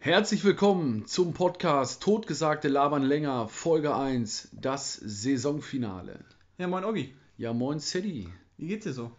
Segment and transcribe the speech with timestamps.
[0.00, 6.24] Herzlich willkommen zum Podcast Totgesagte labern länger, Folge 1, das Saisonfinale.
[6.56, 7.12] Ja, moin Oggi.
[7.36, 8.28] Ja, moin Sadie.
[8.58, 9.10] Wie geht's dir so?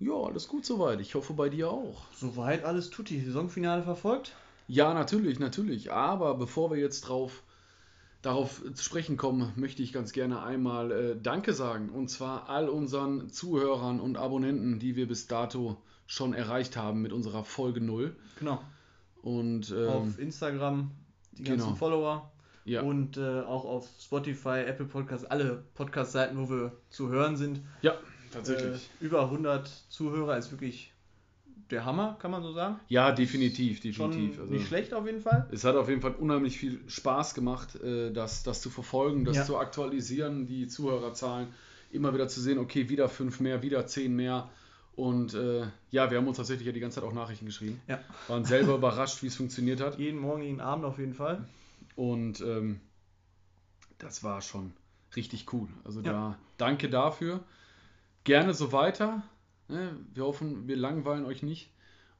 [0.00, 1.00] Ja, alles gut soweit.
[1.00, 2.02] Ich hoffe bei dir auch.
[2.12, 3.20] Soweit alles tutti.
[3.24, 4.34] Saisonfinale verfolgt?
[4.66, 5.92] Ja, natürlich, natürlich.
[5.92, 7.44] Aber bevor wir jetzt drauf,
[8.20, 11.88] darauf zu sprechen kommen, möchte ich ganz gerne einmal äh, Danke sagen.
[11.88, 15.76] Und zwar all unseren Zuhörern und Abonnenten, die wir bis dato
[16.08, 18.16] schon erreicht haben mit unserer Folge 0.
[18.40, 18.60] Genau.
[19.26, 20.92] Und ähm, Auf Instagram
[21.32, 21.74] die ganzen genau.
[21.76, 22.30] Follower
[22.64, 27.60] ja, und äh, auch auf Spotify, Apple Podcasts, alle Podcast-Seiten, wo wir zu hören sind.
[27.82, 27.96] ja, Äh,
[28.32, 28.88] tatsächlich.
[29.00, 30.92] über 100 Zuhörer ist wirklich
[31.70, 32.78] der Hammer, kann man so sagen.
[32.86, 34.40] ja, definitiv, Schon definitiv.
[34.40, 35.48] Also, nicht schlecht auf jeden Fall.
[35.50, 39.36] Es hat auf jeden Fall unheimlich viel Spaß gemacht, äh, das, das zu verfolgen, das
[39.38, 39.44] Ja.
[39.44, 41.48] zu aktualisieren, die Zuhörerzahlen,
[41.90, 44.48] immer wieder zu sehen, okay, wieder fünf mehr, wieder zehn mehr.
[44.96, 47.80] Und äh, ja, wir haben uns tatsächlich ja die ganze Zeit auch Nachrichten geschrieben.
[47.86, 48.00] Ja.
[48.28, 49.98] Waren selber überrascht, wie es funktioniert hat.
[49.98, 51.44] Jeden Morgen, jeden Abend auf jeden Fall.
[51.96, 52.80] Und ähm,
[53.98, 54.72] das war schon
[55.14, 55.68] richtig cool.
[55.84, 56.12] Also Ja.
[56.12, 57.40] da danke dafür.
[58.24, 59.22] Gerne so weiter.
[59.68, 59.94] Ne?
[60.14, 61.70] Wir hoffen, wir langweilen euch nicht.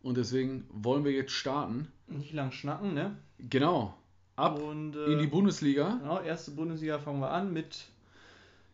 [0.03, 1.89] Und deswegen wollen wir jetzt starten.
[2.07, 3.17] Nicht lang schnacken, ne?
[3.39, 3.95] Genau.
[4.37, 5.97] Ab Und, äh, in die Bundesliga.
[6.01, 7.87] Genau, erste Bundesliga fangen wir an mit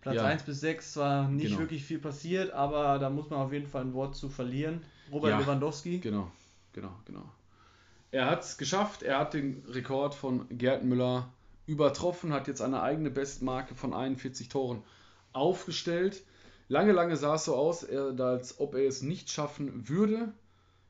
[0.02, 0.24] Platz Ja.
[0.24, 0.92] 1 bis 6.
[0.92, 1.60] Zwar nicht Genau.
[1.60, 4.82] wirklich viel passiert, aber da muss man auf jeden Fall ein Wort zu verlieren.
[5.10, 5.38] Robert Ja.
[5.38, 5.98] Lewandowski.
[6.00, 6.30] Genau,
[6.72, 7.24] genau, genau.
[8.10, 11.28] Er hat es geschafft, er hat den Rekord von Gerd Müller
[11.66, 14.82] übertroffen, hat jetzt eine eigene Bestmarke von 41 Toren
[15.32, 16.22] aufgestellt.
[16.68, 20.32] Lange, lange sah es so aus, er, als ob er es nicht schaffen würde.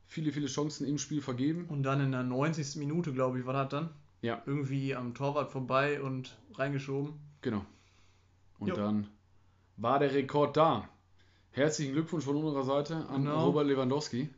[0.05, 1.65] Viele, viele Chancen im Spiel vergeben.
[1.69, 2.75] Und dann in der 90.
[2.77, 3.89] Minute, glaube ich, war das dann.
[4.21, 4.41] Ja.
[4.45, 7.13] Irgendwie am Torwart vorbei und reingeschoben.
[7.41, 7.65] Genau.
[8.59, 8.75] Und Jo.
[8.75, 9.07] dann
[9.77, 10.87] war der Rekord da.
[11.51, 13.45] Herzlichen Glückwunsch von unserer Seite an Genau.
[13.45, 14.29] Robert Lewandowski.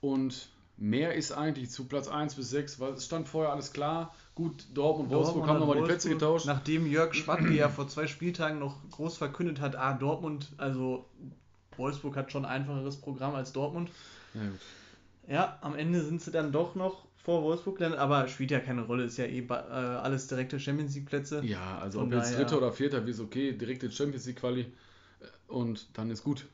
[0.00, 4.14] Und mehr ist eigentlich zu Platz 1 bis 6, weil es stand vorher alles klar.
[4.34, 6.46] Gut, Dortmund, Wolfsburg Dortmund haben nochmal die Plätze Wolfsburg, getauscht.
[6.46, 11.04] Nachdem Jörg Schmatke ja vor zwei Spieltagen noch groß verkündet hat, ah, Dortmund, also
[11.76, 13.90] Wolfsburg hat schon ein einfacheres Programm als Dortmund.
[14.34, 14.60] Ja, gut.
[15.28, 18.82] Ja, am Ende sind sie dann doch noch vor Wolfsburg gelandet, aber spielt ja keine
[18.82, 21.42] Rolle, ist ja eh äh, alles direkte Champions League Plätze.
[21.44, 24.36] ja, also Von ob jetzt Dritter oder Vierter, wie ist okay, direkt in Champions League
[24.40, 24.66] Quali äh,
[25.48, 26.46] und dann ist gut.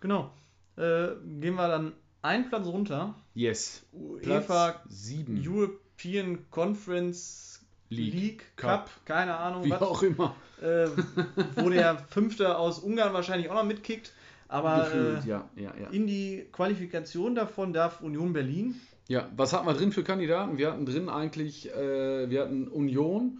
[0.00, 0.30] Genau.
[0.76, 1.08] Äh,
[1.40, 3.14] gehen wir dann einen Platz runter.
[3.34, 3.84] Yes.
[3.92, 5.42] UEFA 7.
[5.44, 8.84] European Conference League, League, Cup.
[8.84, 10.34] Cup, keine Ahnung, Wie was, auch immer.
[10.60, 10.88] äh,
[11.56, 14.12] wo der Fünfte aus Ungarn wahrscheinlich auch noch mitkickt.
[14.48, 15.88] Aber Gefühlt, äh, ja, ja, ja.
[15.90, 18.74] in die Qualifikation davon darf Union Berlin.
[19.08, 20.56] Ja, was hatten wir drin für Kandidaten?
[20.58, 23.38] Wir hatten drin eigentlich, äh, wir hatten Union,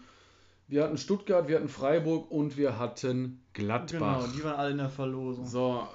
[0.66, 4.20] wir hatten Stuttgart, wir hatten Freiburg und wir hatten Gladbach.
[4.20, 5.46] Genau, die waren alle in der Verlosung.
[5.46, 5.86] So,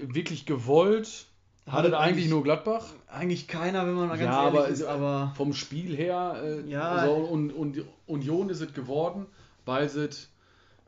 [0.00, 1.26] äh, wirklich gewollt.
[1.66, 2.86] Hattet eigentlich eigentlich- nur Gladbach.
[3.08, 6.36] Eigentlich keiner, wenn man mal ganz Ja, ehrlich aber ist, es- aber Vom Spiel her,
[6.42, 7.04] äh, Ja.
[7.06, 9.26] so, und, und Union ist es geworden,
[9.66, 10.28] weil es,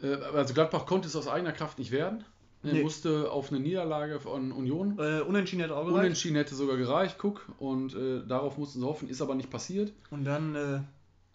[0.03, 2.25] äh, also Gladbach konnte es aus eigener Kraft nicht werden.
[2.63, 2.83] Er Nee.
[2.83, 4.99] musste auf eine Niederlage von Union.
[4.99, 6.01] äh, unentschieden hätte auch gereicht.
[6.01, 7.47] Unentschieden hätte sogar gereicht, guck.
[7.59, 9.93] Und äh, darauf mussten sie hoffen, ist aber nicht passiert.
[10.11, 10.81] Und dann, äh,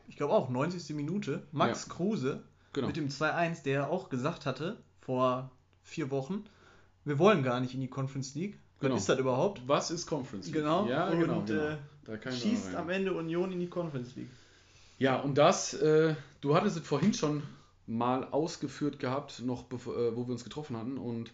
[0.07, 0.95] ich glaube auch, 90.
[0.95, 2.43] Minute, Max Kruse
[2.73, 2.87] Genau.
[2.87, 5.49] mit dem 2-1, der auch gesagt hatte, vor
[5.81, 6.43] vier Wochen,
[7.05, 8.59] wir wollen gar nicht in die Conference League.
[8.81, 8.95] Genau.
[8.95, 9.61] Was ist das überhaupt?
[9.65, 10.55] Was ist Conference League?
[10.55, 10.85] Genau.
[10.87, 11.41] Ja, und genau.
[11.43, 12.31] genau.
[12.31, 12.89] Schießt am.
[12.89, 14.29] Ende Union in die Conference League.
[14.99, 17.41] Ja, und das, äh, du hattest es vorhin schon
[17.87, 20.97] mal ausgeführt gehabt, noch äh, wo wir uns getroffen hatten.
[20.97, 21.31] Und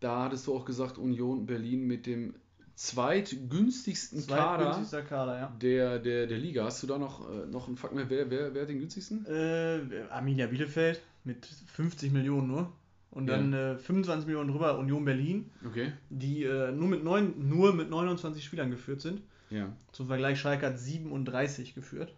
[0.00, 2.34] da hattest du auch gesagt, Union Berlin mit dem
[2.74, 5.56] zweitgünstigsten Kader Zweitgünstigster Kader, ja.
[5.60, 6.64] der, der, der Liga.
[6.64, 8.08] Hast du da noch, äh, noch einen Fakt mehr?
[8.10, 9.24] Wer, wer, wer hat den günstigsten?
[9.26, 12.72] Äh, Arminia Bielefeld mit 50 Millionen nur.
[13.10, 13.36] Und Ja.
[13.36, 15.92] dann äh, 25 Millionen drüber Union Berlin, Okay.
[16.10, 19.22] die äh, nur, mit neun, nur mit 29 Spielern geführt sind.
[19.48, 22.12] Ja, Zum Vergleich Schalke hat 37 geführt.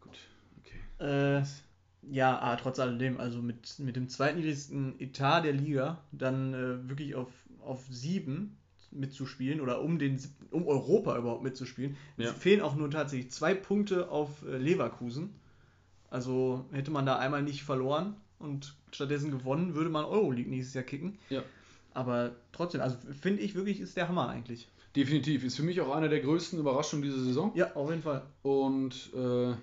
[0.00, 0.18] gut.
[0.58, 1.38] Okay.
[1.38, 1.44] Äh,
[2.02, 7.14] ja, aber trotz alledem, also mit, mit dem zweitniedrigsten Etat der Liga dann äh, wirklich
[7.14, 7.28] auf,
[7.60, 8.56] auf sieben
[8.90, 11.96] mitzuspielen oder um, den, um Europa überhaupt mitzuspielen.
[12.16, 12.30] Ja.
[12.30, 15.34] Es fehlen auch nur tatsächlich zwei Punkte auf äh, Leverkusen.
[16.10, 20.84] Also hätte man da einmal nicht verloren und stattdessen gewonnen, würde man Euroleague nächstes Jahr
[20.84, 21.18] kicken.
[21.28, 21.42] Ja.
[21.94, 24.68] Aber trotzdem, also finde ich wirklich, ist der Hammer eigentlich.
[24.96, 25.44] Definitiv.
[25.44, 27.52] Ist für mich auch eine der größten Überraschungen dieser Saison.
[27.54, 28.22] Ja, auf jeden Fall.
[28.42, 29.54] Und äh,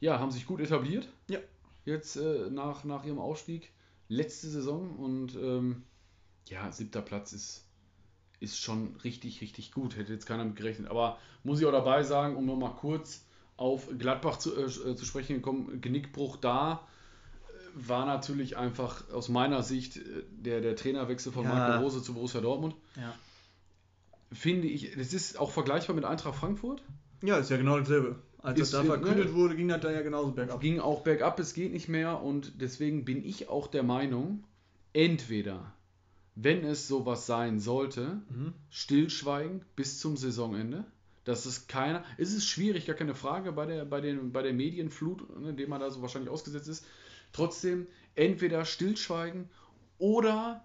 [0.00, 1.08] ja, haben sich gut etabliert.
[1.28, 1.38] Ja.
[1.84, 3.72] Jetzt äh, nach, nach ihrem Aufstieg.
[4.08, 4.96] Letzte Saison.
[4.96, 5.82] Und ähm,
[6.48, 7.66] ja, siebter Platz ist,
[8.40, 9.96] ist schon richtig, richtig gut.
[9.96, 10.88] Hätte jetzt keiner mit gerechnet.
[10.88, 13.24] Aber muss ich auch dabei sagen, um nochmal kurz
[13.56, 16.86] auf Gladbach zu, äh, zu sprechen gekommen, Genickbruch da
[17.48, 21.54] äh, war natürlich einfach aus meiner Sicht äh, der, der Trainerwechsel von Ja.
[21.54, 22.74] Marco Rose zu Borussia Dortmund.
[22.96, 23.14] Ja.
[24.32, 26.82] Finde ich, das ist auch vergleichbar mit Eintracht Frankfurt.
[27.22, 28.16] Ja, ist ja genau dasselbe.
[28.44, 29.34] Als Ist- das da verkündet ne?
[29.34, 30.60] wurde, ging das da ja genauso bergab.
[30.60, 34.44] Ging auch bergab, es geht nicht mehr und deswegen bin ich auch der Meinung,
[34.92, 35.72] entweder,
[36.34, 38.52] wenn es sowas sein sollte, Mhm.
[38.70, 40.84] stillschweigen bis zum Saisonende.
[41.24, 42.04] Das ist keiner.
[42.18, 45.70] Es ist schwierig, gar keine Frage bei der, bei den, bei der Medienflut, ne, dem
[45.70, 46.84] man da so wahrscheinlich ausgesetzt ist.
[47.32, 49.48] Trotzdem entweder stillschweigen
[49.96, 50.62] oder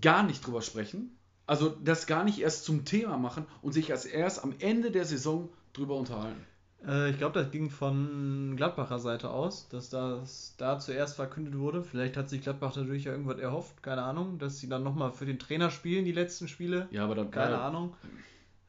[0.00, 1.18] gar nicht drüber sprechen.
[1.46, 5.04] Also das gar nicht erst zum Thema machen und sich erst erst am Ende der
[5.04, 6.40] Saison drüber unterhalten.
[6.86, 11.82] Äh, ich glaube, das ging von Gladbacher Seite aus, dass das da zuerst verkündet wurde.
[11.82, 15.26] Vielleicht hat sich Gladbach dadurch ja irgendwas erhofft, keine Ahnung, dass sie dann nochmal für
[15.26, 16.88] den Trainer spielen, die letzten Spiele.
[16.90, 17.94] Ja, aber dann Keine ja, Ahnung.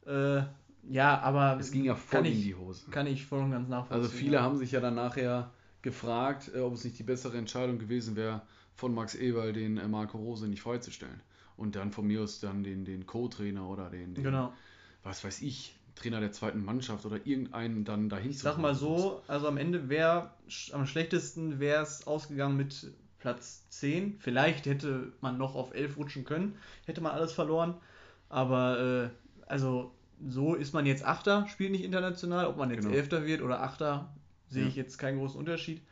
[0.06, 0.42] Äh,
[0.88, 2.90] ja, aber Es ging ja voll in die Hose.
[2.90, 4.02] kann ich voll und ganz nachvollziehen.
[4.02, 5.50] Also viele haben sich ja dann nachher
[5.82, 8.42] gefragt, äh, ob es nicht die bessere Entscheidung gewesen wäre,
[8.74, 11.20] von Max Eberl den äh, Marco Rose nicht freizustellen.
[11.56, 14.52] Und dann von mir aus dann den, den Co-Trainer oder den, den Genau.
[15.02, 19.22] was weiß ich, Trainer der zweiten Mannschaft oder irgendeinen dann dahin Ich sag mal so,
[19.28, 20.30] also am Ende wäre
[20.72, 24.16] am schlechtesten wäre es ausgegangen mit Platz 10.
[24.18, 26.56] Vielleicht hätte man noch auf 11 rutschen können,
[26.86, 27.74] hätte man alles verloren.
[28.28, 29.92] Aber äh, also
[30.26, 32.46] so ist man jetzt Achter, spielt nicht international.
[32.46, 32.96] Ob man jetzt Genau.
[32.96, 34.14] Elfter wird oder Achter,
[34.48, 34.68] sehe Ja.
[34.68, 35.82] ich jetzt keinen großen Unterschied.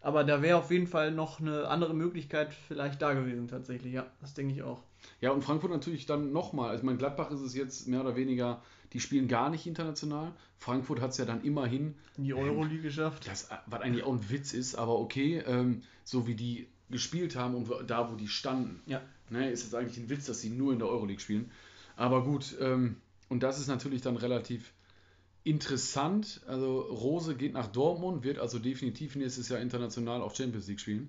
[0.00, 3.92] Aber da wäre auf jeden Fall noch eine andere Möglichkeit vielleicht da gewesen tatsächlich.
[3.94, 4.82] Ja, das denke ich auch.
[5.22, 6.68] Ja, und Frankfurt natürlich dann nochmal.
[6.70, 8.62] Also, ich meine, Gladbach ist es jetzt mehr oder weniger,
[8.94, 10.32] die spielen gar nicht international.
[10.56, 13.26] Frankfurt hat es ja dann immerhin In die Euroleague geschafft.
[13.26, 17.54] Das, was eigentlich auch ein Witz ist, aber okay, ähm, so wie die gespielt haben
[17.56, 19.02] und da, wo die standen, Ja.
[19.30, 21.50] ne, ist es eigentlich ein Witz, dass sie nur in der Euroleague spielen.
[21.96, 22.96] Aber gut, ähm,
[23.28, 24.72] und das ist natürlich dann relativ
[25.42, 26.40] interessant.
[26.46, 31.08] Also Rose geht nach Dortmund, wird also definitiv nächstes Jahr international auch Champions League spielen.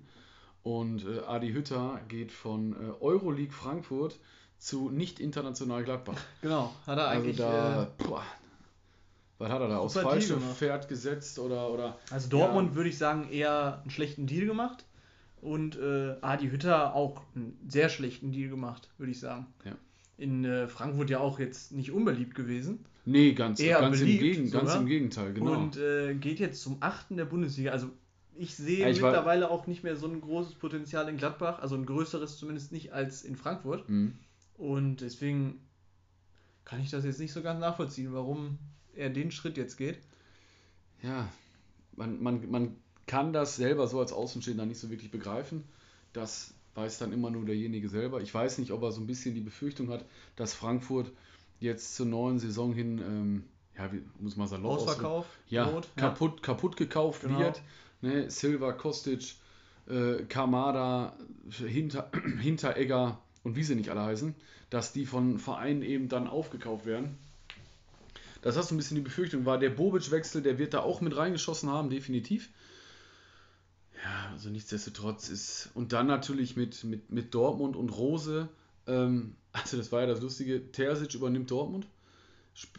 [0.62, 4.18] Und äh, Adi Hütter geht von äh, Euroleague Frankfurt
[4.58, 6.18] zu nicht international Gladbach.
[6.42, 7.36] Genau, hat er Also eigentlich.
[7.36, 8.22] da, äh, boah,
[9.38, 9.78] was hat er da?
[9.78, 10.56] Aufs Super Deal falsche gemacht.
[10.56, 14.84] Pferd gesetzt oder, oder Also Dortmund würde ich sagen eher einen schlechten Deal gemacht
[15.42, 19.46] und äh, Adi Hütter auch einen sehr schlechten Deal gemacht, würde ich sagen.
[19.64, 19.72] Ja.
[20.18, 24.20] In äh, Frankfurt ja auch jetzt nicht unbeliebt gewesen Nee, ganz, Eher ganz, im, beliebt
[24.20, 25.52] Gegen, ganz im Gegenteil, genau.
[25.52, 27.70] und äh, geht jetzt zum achten der Bundesliga.
[27.70, 27.88] Also
[28.34, 31.76] ich sehe Ja, ich mittlerweile auch nicht mehr so ein großes Potenzial in Gladbach, also
[31.76, 33.88] ein größeres zumindest nicht als in Frankfurt.
[33.88, 34.14] Mhm.
[34.58, 35.60] Und deswegen
[36.64, 38.58] kann ich das jetzt nicht so ganz nachvollziehen, warum
[38.94, 39.98] er den Schritt jetzt geht.
[41.02, 41.28] Ja,
[41.94, 42.76] man, man, man
[43.06, 45.64] kann das selber so als Außenstehender nicht so wirklich begreifen.
[46.12, 48.20] Das weiß dann immer nur derjenige selber.
[48.20, 50.04] Ich weiß nicht, ob er so ein bisschen die Befürchtung hat,
[50.34, 51.10] dass Frankfurt
[51.60, 53.44] jetzt zur neuen Saison hin, ähm,
[53.76, 57.38] ja, wie muss man salopp Ausverkauf, ja, Not, kaputt, kaputt gekauft Genau.
[57.38, 57.62] wird.
[58.02, 58.30] Ne?
[58.30, 59.36] Silva, Kostic,
[59.88, 61.16] äh, Kamada,
[61.50, 62.10] Hinter,
[62.40, 64.34] Hinteregger und wie sie nicht alle heißen,
[64.70, 67.16] dass die von Vereinen eben dann aufgekauft werden.
[68.42, 71.16] Das hast du ein bisschen die Befürchtung, war der Bobic-Wechsel, der wird da auch mit
[71.16, 72.50] reingeschossen haben, definitiv.
[74.02, 75.70] Ja, also nichtsdestotrotz ist.
[75.74, 78.48] Und dann natürlich mit, mit, mit Dortmund und Rose.
[78.88, 80.72] Ähm, also, das war ja das Lustige.
[80.72, 81.86] Terzic übernimmt Dortmund.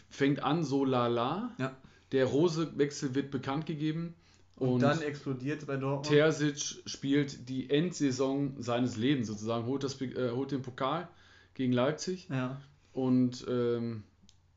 [0.10, 1.56] Fängt an so lala.
[1.60, 1.78] Ja.
[2.12, 4.16] Der Rose-Wechsel wird bekannt gegeben.
[4.58, 6.08] Und, Und, dann explodiert bei Dortmund.
[6.08, 11.08] Terzic spielt die Endsaison seines Lebens sozusagen, holt, das, äh, holt den Pokal
[11.54, 12.28] gegen Leipzig.
[12.30, 12.60] ja.
[12.94, 14.04] Und ähm,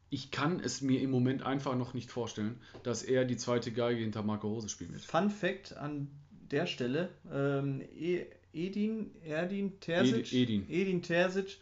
[0.08, 4.00] ich kann es mir im Moment einfach noch nicht vorstellen, dass er die zweite Geige
[4.00, 5.02] hinter Marco Rose spielen wird.
[5.04, 6.08] Fun Fact an
[6.50, 10.66] der Stelle: ähm, E- Edin, Erdin Terzic, Edi- Edin.
[10.70, 11.58] Edin Terzic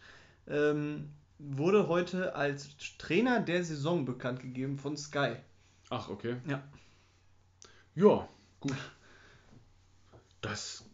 [0.47, 1.09] ähm,
[1.41, 2.69] wurde heute als
[2.99, 5.33] Trainer der Saison bekannt gegeben von Sky.
[5.91, 6.37] Ach, okay.
[6.49, 6.63] Ja.
[7.99, 8.29] Ja,
[8.61, 8.77] gut.
[10.41, 10.85] Das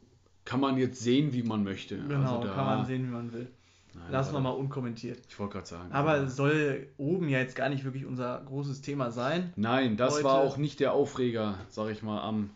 [0.44, 1.98] kann man jetzt sehen, wie man möchte.
[1.98, 3.50] Genau, Also da- kann man sehen, wie man will.
[3.94, 5.20] Nein, Lassen wir mal unkommentiert.
[5.28, 5.92] Ich wollte gerade sagen.
[5.92, 9.52] Aber es soll oben ja jetzt gar nicht wirklich unser großes Thema sein.
[9.56, 12.50] Nein, das heute- war auch nicht der Aufreger, sag ich mal, am,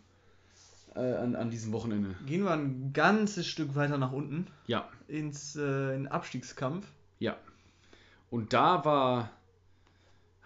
[0.96, 2.14] äh, an, an diesem Wochenende.
[2.26, 6.86] Gehen wir ein ganzes Stück weiter nach unten Ja, ins äh, in den Abstiegskampf.
[7.18, 7.36] ja.
[8.30, 9.30] Und da war.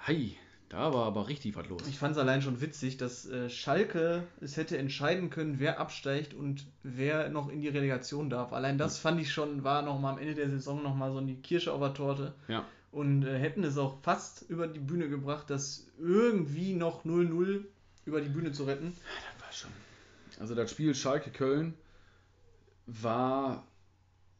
[0.06, 0.36] Hi,
[0.72, 1.82] da war aber richtig was los.
[1.86, 6.32] Ich fand es allein schon witzig, dass äh, Schalke es hätte entscheiden können, wer absteigt
[6.32, 8.54] und wer noch in die Relegation darf.
[8.54, 11.20] Allein das fand ich schon, war noch mal am Ende der Saison noch mal so
[11.20, 12.34] die Kirsche auf der Torte.
[12.48, 12.64] Ja.
[12.90, 17.64] Und äh, hätten es auch fast über die Bühne gebracht, das irgendwie noch 0-0
[18.06, 18.96] über die Bühne zu retten.
[19.36, 19.70] Das war schon.
[20.40, 21.74] Also das Spiel Schalke-Köln
[22.86, 23.66] war,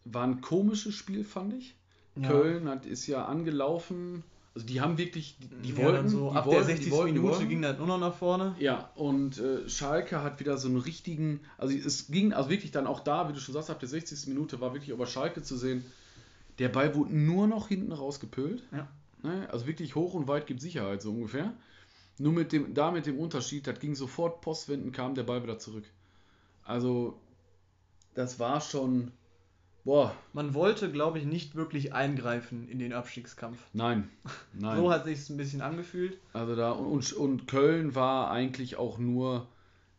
[0.07, 1.77] war ein komisches Spiel, fand ich.
[2.23, 4.25] Köln hat, ist ja angelaufen.
[4.55, 6.85] Also die haben wirklich, die, die ja, wollten, dann so die ab wollten, der 60.
[6.85, 8.55] die wollten, die Minute ging das nur noch nach vorne.
[8.59, 12.87] Ja, und äh, Schalke hat wieder so einen richtigen, also es ging also wirklich dann
[12.87, 14.27] auch da, wie du schon sagst, ab der 60.
[14.27, 15.85] Minute war wirklich über Schalke zu sehen.
[16.59, 18.63] Der Ball wurde nur noch hinten rausgepölt.
[18.73, 18.89] Ja.
[19.23, 19.49] Ne?
[19.51, 21.55] Also wirklich hoch und weit gibt Sicherheit, so ungefähr.
[22.19, 25.59] Nur mit dem, da mit dem Unterschied, das ging sofort Postwenden, kam der Ball wieder
[25.59, 25.85] zurück.
[26.65, 27.19] Also,
[28.15, 29.13] das war schon.
[29.85, 33.59] Boah, Man wollte, glaube ich, nicht wirklich eingreifen in den Abstiegskampf.
[33.73, 34.09] nein.
[34.53, 34.77] Nein.
[34.77, 36.19] So hat sich ein bisschen angefühlt.
[36.33, 39.49] Also da und, und Köln war eigentlich auch nur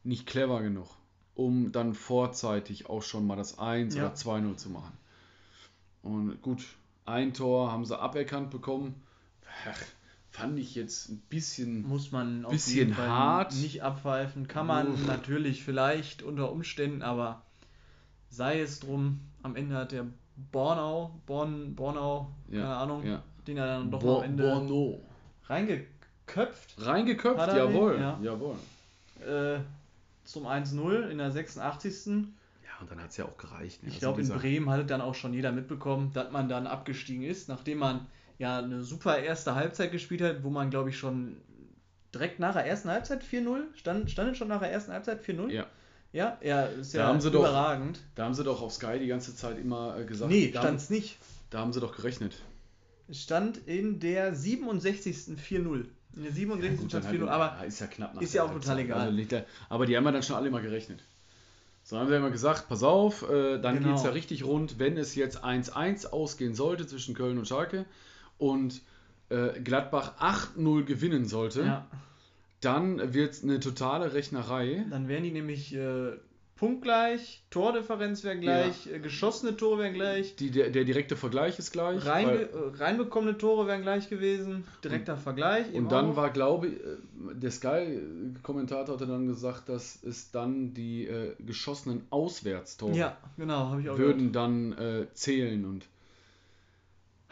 [0.06, 0.88] nicht clever genug,
[1.36, 4.06] um dann vorzeitig auch schon mal das 1 Ja.
[4.06, 4.94] oder 2-0 zu machen.
[6.02, 6.64] Und gut,
[7.06, 8.96] ein Tor haben sie aberkannt bekommen.
[9.70, 9.78] Ach,
[10.32, 11.86] fand ich jetzt ein bisschen.
[11.88, 13.54] Muss man Bisschen hart.
[13.56, 14.48] nicht abpfeifen.
[14.48, 15.06] Kann man Uff.
[15.08, 17.42] natürlich vielleicht unter Umständen, aber
[18.30, 19.20] sei es drum.
[19.44, 20.06] Am Ende hat der
[20.52, 23.22] Bornau, Born, Bornau, Ja, keine Ahnung, ja.
[23.46, 25.00] den er dann doch Bo- am Ende Bono.
[25.46, 27.58] reingeköpft Reingeköpft, er den?
[27.74, 28.00] jawohl.
[28.00, 28.20] Ja.
[28.22, 28.56] Jawohl.
[29.26, 29.60] äh,
[30.26, 32.08] zum 1-0 in der 86.
[32.64, 33.84] Ja, und dann hat es ja auch gereicht.
[33.84, 33.90] ne?
[33.90, 36.66] Ich Also glaube, in dieser- Bremen hatte dann auch schon jeder mitbekommen, dass man dann
[36.68, 38.08] abgestiegen ist, nachdem man
[38.40, 41.38] ja eine super erste Halbzeit gespielt hat, wo man, glaube ich, schon
[42.14, 45.52] direkt nach der ersten Halbzeit 4-0, stand, stand schon nach der ersten Halbzeit 4-0?
[45.52, 45.66] Ja.
[46.14, 48.00] Ja, ja, ist Da ja haben sie doch- überragend.
[48.16, 50.32] Da haben sie doch auf Sky die ganze Zeit immer äh, gesagt.
[50.32, 51.18] nee, da, stand es nicht.
[51.50, 52.36] da haben sie doch gerechnet.
[53.10, 55.16] Es stand in der 67.
[55.38, 55.86] 4-0.
[56.16, 56.80] In der 67.
[56.80, 58.80] Gut, stand dann 4-0, halt- aber ja, ist ja knapp nach ist ja auch total
[58.80, 59.08] egal.
[59.10, 61.04] Also aber die haben ja dann schon alle mal gerechnet.
[61.84, 63.90] So haben sie ja immer gesagt, pass auf, äh, dann Genau.
[63.90, 67.86] geht es ja richtig rund, wenn es jetzt 1-1 ausgehen sollte zwischen Köln und Schalke
[68.38, 68.82] und
[69.30, 71.88] äh, Gladbach 8-0 gewinnen sollte, ja,
[72.66, 74.86] dann wird es eine totale Rechnerei.
[74.90, 76.14] dann wären die nämlich äh,
[76.56, 81.72] punktgleich, Tordifferenz wäre gleich, äh, geschossene Tore wären gleich, Die, der, der direkte Vergleich ist
[81.72, 82.06] gleich.
[82.06, 85.68] Rein, weil, äh, reinbekommene Tore wären gleich gewesen, direkter Vergleich.
[85.70, 86.16] eben und dann auch.
[86.16, 92.04] war, glaube ich, äh, der Sky-Kommentator hatte dann gesagt, dass es dann die äh, geschossenen
[92.12, 95.86] Auswärtstore Ja, genau, habe ich auch würden dann äh, zählen und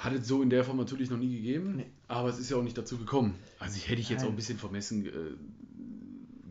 [0.03, 1.85] hat es so in der Form natürlich noch nie gegeben, Nee.
[2.07, 3.35] aber es ist ja auch nicht dazu gekommen.
[3.59, 4.27] Also ich hätte ich jetzt Nein.
[4.27, 5.11] auch ein bisschen vermessen äh,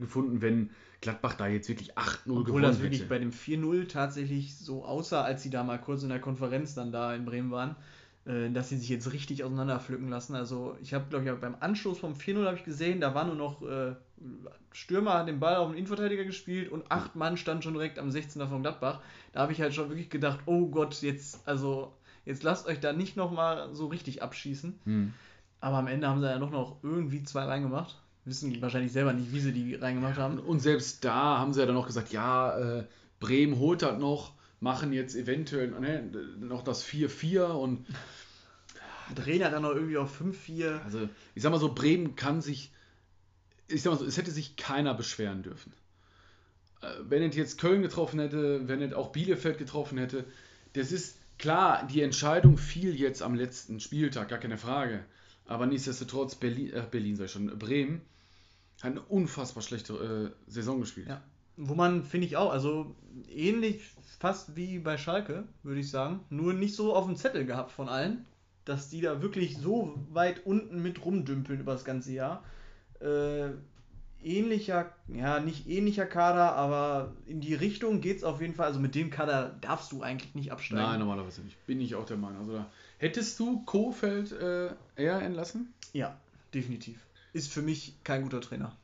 [0.01, 3.09] gefunden, wenn Gladbach da jetzt wirklich 8-0 Obwohl gewonnen das wirklich hätte.
[3.09, 6.93] bei dem 4-0 tatsächlich so aussah, als sie da mal kurz in der Konferenz dann
[6.93, 7.75] da in Bremen waren,
[8.27, 10.35] äh, dass sie sich jetzt richtig auseinanderpflücken lassen.
[10.35, 13.35] Also ich habe, glaube ich, beim Anschluss vom 4-0 habe ich gesehen, da war nur
[13.35, 13.95] noch äh,
[14.73, 18.11] Stürmer hat den Ball auf den Innenverteidiger gespielt und acht Mann standen schon direkt am
[18.11, 19.01] 16er von Gladbach.
[19.33, 22.93] Da habe ich halt schon wirklich gedacht, oh Gott, jetzt, also jetzt lasst euch da
[22.93, 24.79] nicht nochmal so richtig abschießen.
[24.85, 25.15] Hm.
[25.61, 28.01] Aber am Ende haben sie ja doch noch irgendwie zwei reingemacht.
[28.25, 30.39] Wissen wahrscheinlich selber nicht, wie sie die reingemacht haben.
[30.39, 32.85] Und selbst da haben sie ja dann noch gesagt, ja, äh,
[33.19, 36.11] Bremen holt das noch, machen jetzt eventuell ne,
[36.41, 37.87] noch das 4-4 und
[39.15, 40.83] Drehen hat dann noch irgendwie auf 5-4.
[40.85, 42.73] Also, ich sag mal so, Bremen kann sich,
[43.69, 45.73] ich sag mal so, es hätte sich keiner beschweren dürfen.
[46.81, 50.25] Äh, Wenn es jetzt Köln getroffen hätte, wenn es auch Bielefeld getroffen hätte,
[50.75, 55.05] das ist klar, die Entscheidung fiel jetzt am letzten Spieltag, gar keine Frage.
[55.47, 58.03] Aber nichtsdestotrotz, Berlin, äh, Berlin ich schon, Bremen
[58.81, 61.09] hat eine unfassbar schlechte äh, Saison gespielt.
[61.09, 61.23] Ja.
[61.57, 62.95] Wo man, finde ich auch, also
[63.29, 63.83] ähnlich
[64.19, 67.89] fast wie bei Schalke, würde ich sagen, nur nicht so auf dem Zettel gehabt von
[67.89, 68.25] allen,
[68.65, 72.45] dass die da wirklich so weit unten mit rumdümpeln über das ganze Jahr.
[73.01, 73.51] Äh,
[74.25, 78.67] ähnlicher, ja, nicht ähnlicher Kader, aber in die Richtung geht es auf jeden Fall.
[78.67, 80.83] Also mit dem Kader darfst du eigentlich nicht absteigen.
[80.83, 81.65] Nein, normalerweise nicht.
[81.67, 82.41] Bin ich auch der Meinung.
[82.41, 82.67] Also da
[82.99, 85.73] hättest du Kofeld äh, eher entlassen?
[85.93, 86.17] Ja,
[86.55, 86.99] definitiv.
[87.33, 88.77] Ist für mich kein guter Trainer.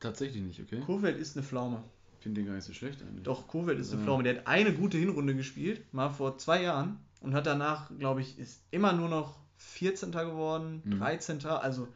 [0.00, 0.80] Tatsächlich nicht, okay?
[0.80, 1.82] Kofeld ist eine Pflaume.
[2.20, 3.22] Finde den gar nicht so schlecht eigentlich.
[3.22, 4.04] Doch, Kofeld ist eine Ja.
[4.04, 4.22] Pflaume.
[4.22, 6.98] Der hat eine gute Hinrunde gespielt, mal vor zwei Jahren.
[7.20, 10.10] Und hat danach, glaube ich, ist immer nur noch 14.
[10.12, 10.98] geworden, Mhm.
[10.98, 11.44] 13.
[11.46, 11.88] Also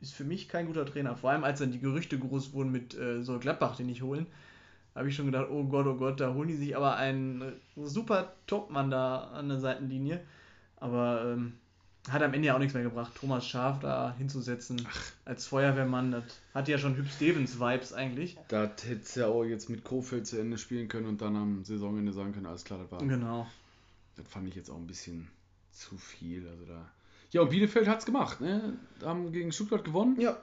[0.00, 1.16] ist für mich kein guter Trainer.
[1.16, 4.26] Vor allem, als dann die Gerüchte groß wurden mit äh, soll Gladbach den nicht holen,
[4.94, 7.52] habe ich schon gedacht, oh Gott, oh Gott, da holen die sich aber einen äh,
[7.84, 10.20] super Topmann da an der Seitenlinie.
[10.78, 11.54] Aber ähm,
[12.08, 14.86] hat am Ende ja auch nichts mehr gebracht, Thomas Schaf da hinzusetzen
[15.24, 16.12] als Feuerwehrmann.
[16.12, 16.24] Das
[16.54, 18.36] hat ja schon Hüb Stevens-Vibes eigentlich.
[18.48, 22.12] Da hätte ja auch jetzt mit Kofeld zu Ende spielen können und dann am Saisonende
[22.12, 22.98] sagen können, alles klar, das war.
[23.00, 23.46] Genau.
[24.16, 25.28] Das fand ich jetzt auch ein bisschen
[25.72, 26.46] zu viel.
[26.48, 26.90] Also da.
[27.36, 28.78] Ja, und Bielefeld hat es gemacht, ne?
[29.04, 30.18] Haben gegen Stuttgart gewonnen.
[30.18, 30.38] Ja,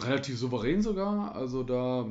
[0.00, 1.32] Relativ souverän sogar.
[1.32, 2.08] Also da,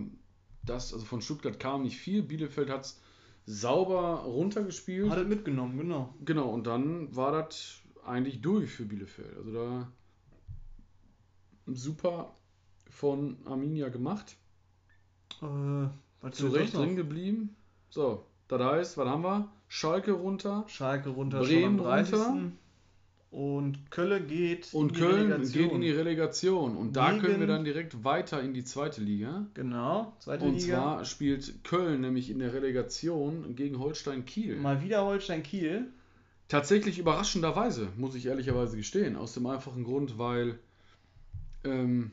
[0.65, 2.23] das, also von Stuttgart kam nicht viel.
[2.23, 3.01] Bielefeld hat es
[3.45, 5.09] sauber runtergespielt.
[5.09, 6.15] hat er mitgenommen, genau.
[6.23, 9.35] Genau, und dann war das eigentlich durch für Bielefeld.
[9.35, 9.91] Also da
[11.65, 12.33] super
[12.89, 14.37] von Arminia gemacht.
[15.41, 15.89] Äh,
[16.21, 17.57] was Zu Recht drin geblieben.
[17.89, 19.51] So, das heißt, was haben wir?
[19.67, 20.63] Schalke runter.
[20.67, 22.13] Schalke runter, Bremen schon am 30.
[22.13, 22.51] runter.
[23.33, 25.63] Und Köln geht Und in die Köln Relegation.
[25.63, 26.77] geht in die Relegation.
[26.77, 29.47] Und da Gegen- können wir dann direkt weiter in die zweite Liga.
[29.55, 30.65] Genau, zweite Und Liga.
[30.77, 34.57] zwar spielt Köln nämlich in der Relegation gegen Holstein Kiel.
[34.57, 35.87] Mal wieder Holstein Kiel.
[36.47, 39.15] Tatsächlich überraschenderweise, muss ich ehrlicherweise gestehen.
[39.15, 40.59] Aus dem einfachen Grund, weil
[41.63, 42.11] ähm,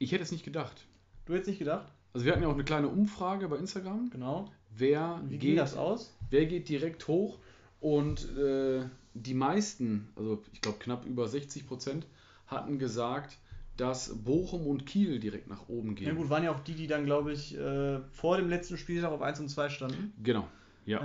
[0.00, 0.86] Ich hätte es nicht gedacht.
[1.26, 1.86] Du hättest nicht gedacht?
[2.12, 4.10] Also wir hatten ja auch eine kleine Umfrage bei Instagram.
[4.10, 4.50] Genau.
[4.76, 6.12] Wer Wie geht, ging das aus?
[6.30, 7.38] wer geht direkt hoch?
[7.80, 8.82] Und äh,
[9.14, 12.06] die meisten, also ich glaube knapp über 60 Prozent,
[12.46, 13.38] hatten gesagt,
[13.76, 16.08] dass Bochum und Kiel direkt nach oben gehen.
[16.08, 19.12] Ja gut, waren ja auch die, die dann, glaube ich, äh, vor dem letzten Spieltag
[19.12, 20.12] auf 1 und 2 standen.
[20.22, 20.48] Genau.
[20.84, 21.02] Ja.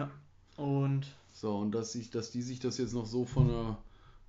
[0.58, 0.64] Ja.
[0.64, 3.78] Und So, und dass, sich, dass die sich das jetzt noch so von der,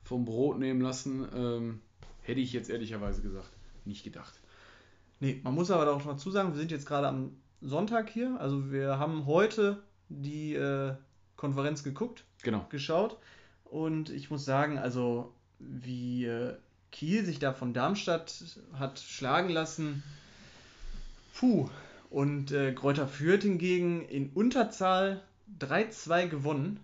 [0.03, 1.81] vom Brot nehmen lassen, ähm,
[2.23, 3.51] hätte ich jetzt ehrlicherweise gesagt
[3.87, 4.41] nicht gedacht.
[5.21, 8.39] nee, man muss aber auch dazu sagen, wir sind jetzt gerade am Sonntag hier.
[8.41, 10.95] Also wir haben heute die äh,
[11.37, 12.67] Konferenz geguckt, Genau.
[12.71, 13.19] geschaut.
[13.75, 16.55] Und ich muss sagen, also wie äh,
[16.93, 18.33] Kiel sich da von Darmstadt
[18.75, 20.05] hat schlagen lassen,
[21.35, 21.69] puh.
[22.09, 25.21] Und äh, Kräuter Fürth hingegen in Unterzahl
[25.59, 26.79] 3-2 gewonnen,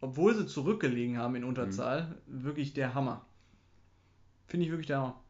[0.00, 2.16] obwohl sie zurückgelegen haben in Unterzahl.
[2.26, 3.24] Wirklich der Hammer.
[4.48, 5.20] Finde ich wirklich der Hammer.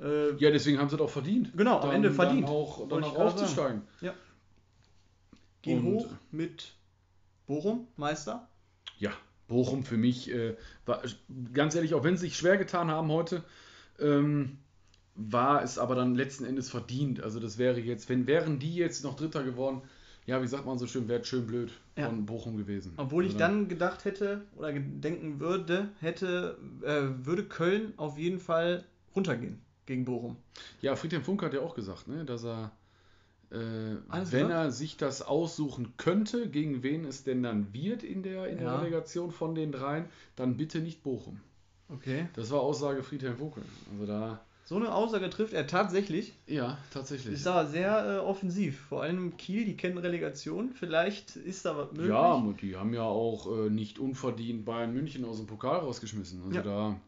[0.00, 1.50] Äh, Ja, deswegen haben sie es auch verdient.
[1.56, 2.44] Genau, am Dann- Ende verdient.
[2.46, 3.82] Dann auch, dann auch aufzusteigen.
[5.62, 6.72] gehen Und- hoch mit
[7.48, 8.46] Bochum, Meister.
[9.00, 9.10] Ja,
[9.50, 11.02] Bochum für mich, äh, war,
[11.52, 13.42] ganz ehrlich, auch wenn sie sich schwer getan haben heute,
[13.98, 14.56] ähm,
[15.16, 17.22] war es aber dann letzten Endes verdient.
[17.22, 19.82] Also das wäre jetzt, wenn wären die jetzt noch Dritter geworden,
[20.24, 22.06] ja, wie sagt man so schön, wäre schön blöd Ja.
[22.06, 22.92] von Bochum gewesen.
[22.96, 28.38] Obwohl ich Also dann gedacht hätte oder denken würde, hätte, äh, würde Köln auf jeden
[28.38, 28.84] Fall
[29.16, 30.36] runtergehen gegen Bochum.
[30.80, 32.70] Ja, Friedhelm Funke hat ja auch gesagt, ne, dass er,
[33.50, 34.50] äh, wenn wird?
[34.50, 38.66] er sich das aussuchen könnte, gegen wen es denn dann wird in der, in der
[38.68, 38.76] Ja.
[38.78, 40.04] Relegation von den dreien,
[40.36, 41.40] dann bitte nicht Bochum.
[41.88, 42.28] Okay.
[42.34, 43.62] Das war Aussage Friedhelm Funke.
[43.92, 46.32] Also da, So eine Aussage trifft er tatsächlich.
[46.46, 47.34] ja, tatsächlich.
[47.34, 48.78] Ist aber sehr äh, offensiv.
[48.88, 50.70] Vor allem Kiel, die kennen Relegation.
[50.72, 52.10] Vielleicht ist da was möglich.
[52.10, 56.42] Ja, und die haben ja auch äh, nicht unverdient Bayern München aus dem Pokal rausgeschmissen.
[56.44, 56.62] Also Ja.
[56.62, 57.00] da.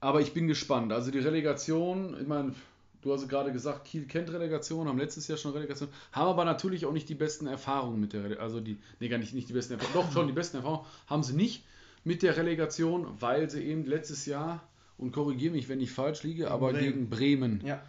[0.00, 0.92] Aber ich bin gespannt.
[0.92, 2.54] Also die Relegation, ich meine,
[3.06, 6.86] du hast gerade gesagt, Kiel kennt Relegation, haben letztes Jahr schon Relegation, haben aber natürlich
[6.86, 8.44] auch nicht die besten Erfahrungen mit der Relegation.
[8.44, 11.22] Also die, nee, gar nicht, nicht die besten Erfahrungen, doch schon die besten Erfahrungen haben
[11.22, 11.64] sie nicht
[12.02, 14.66] mit der Relegation, weil sie eben letztes Jahr,
[14.98, 16.84] und korrigiere mich, wenn ich falsch liege, Gegen aber Bremen.
[16.84, 17.80] gegen Bremen Ja.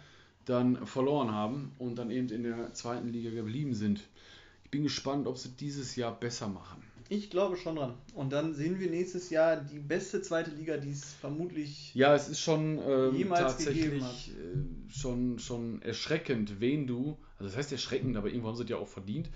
[0.44, 4.00] dann verloren haben und dann eben in der zweiten Liga geblieben sind.
[4.64, 6.82] Ich bin gespannt, ob sie dieses Jahr besser machen.
[7.10, 7.94] Ich glaube schon dran.
[8.14, 11.94] Und dann sehen wir nächstes Jahr die beste zweite Liga, die es vermutlich.
[11.94, 17.48] Ja, es ist schon ähm, Jemals gegeben tatsächlich äh, schon, schon erschreckend, wen du, also
[17.50, 19.30] das heißt erschreckend, aber irgendwo haben sie es ja auch verdient,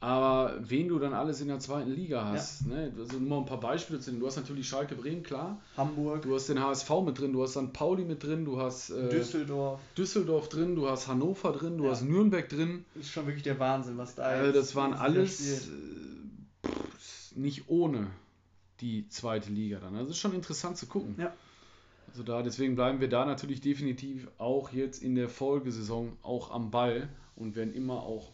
[0.00, 2.66] aber wen du dann alles in der zweiten Liga hast.
[2.66, 2.92] Ne?
[2.96, 4.20] Also nur mal ein paar Beispiele zu nennen.
[4.20, 5.60] Du hast natürlich Schalke Bremen, klar.
[5.76, 7.72] Hamburg, Du hast den HSV mit drin, du hast St.
[7.72, 9.80] Pauli mit drin, du hast äh, Düsseldorf.
[9.96, 11.90] Düsseldorf drin, du hast Hannover drin, du Ja.
[11.92, 12.84] hast Nürnberg drin.
[12.94, 16.17] Ist schon wirklich der Wahnsinn, was da Also jetzt das waren alles Jahr äh, spielt.
[17.38, 18.08] Nicht ohne
[18.80, 19.94] die zweite Liga dann.
[19.94, 21.16] Also es ist schon interessant zu gucken.
[21.18, 21.32] Ja.
[22.08, 26.70] Also da, deswegen bleiben wir da natürlich definitiv auch jetzt in der Folgesaison auch am
[26.70, 28.32] Ball und werden immer auch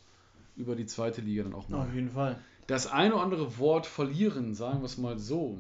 [0.57, 2.39] über die zweite Liga dann auch mal Auf jeden Fall.
[2.67, 5.59] das eine oder andere Wort verlieren, sagen wir es mal so.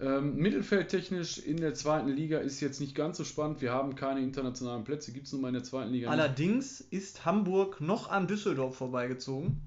[0.00, 3.60] Ähm, mittelfeldtechnisch in der zweiten Liga ist jetzt nicht ganz so spannend.
[3.60, 6.20] Wir haben keine internationalen Plätze, gibt es nun mal in der zweiten Liga nicht.
[6.20, 9.62] Allerdings ist Hamburg noch an Düsseldorf vorbeigezogen.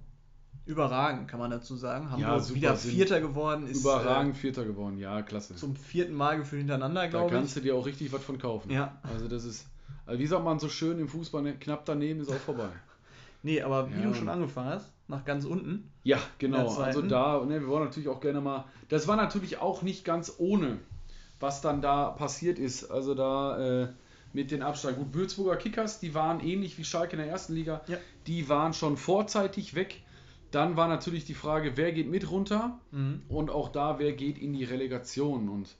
[0.67, 2.11] Überragend, kann man dazu sagen.
[2.11, 5.53] Hamburg super, wieder Vierter geworden, ist Überragend Vierter geworden, ja, klasse.
[5.53, 7.63] äh, zum vierten Mal gefühlt hintereinander, Da glaube kannst ich.
[7.63, 8.69] du dir auch richtig was von kaufen.
[8.71, 8.97] Ja.
[9.03, 9.65] Also das ist,
[10.05, 12.69] also wie sagt man so schön im Fußball, ne, knapp daneben ist auch vorbei.
[13.43, 14.07] Nee, aber wie Ja.
[14.07, 15.89] du schon angefangen hast, nach ganz unten.
[16.03, 16.75] Ja, genau.
[16.79, 18.65] Also da, ne, wir wollen natürlich auch gerne mal.
[18.89, 20.79] Das war natürlich auch nicht ganz ohne,
[21.39, 22.89] was dann da passiert ist.
[22.89, 23.87] Also da äh,
[24.33, 24.97] mit den Absteigen.
[24.97, 27.81] Gut, Würzburger Kickers, die waren ähnlich wie Schalke in der ersten Liga.
[27.87, 27.97] Ja.
[28.25, 30.01] Die waren schon vorzeitig weg.
[30.51, 32.79] Dann war natürlich die Frage, wer geht mit runter?
[32.91, 33.21] Mhm.
[33.27, 35.49] Und auch da, wer geht in die Relegation?
[35.49, 35.75] Und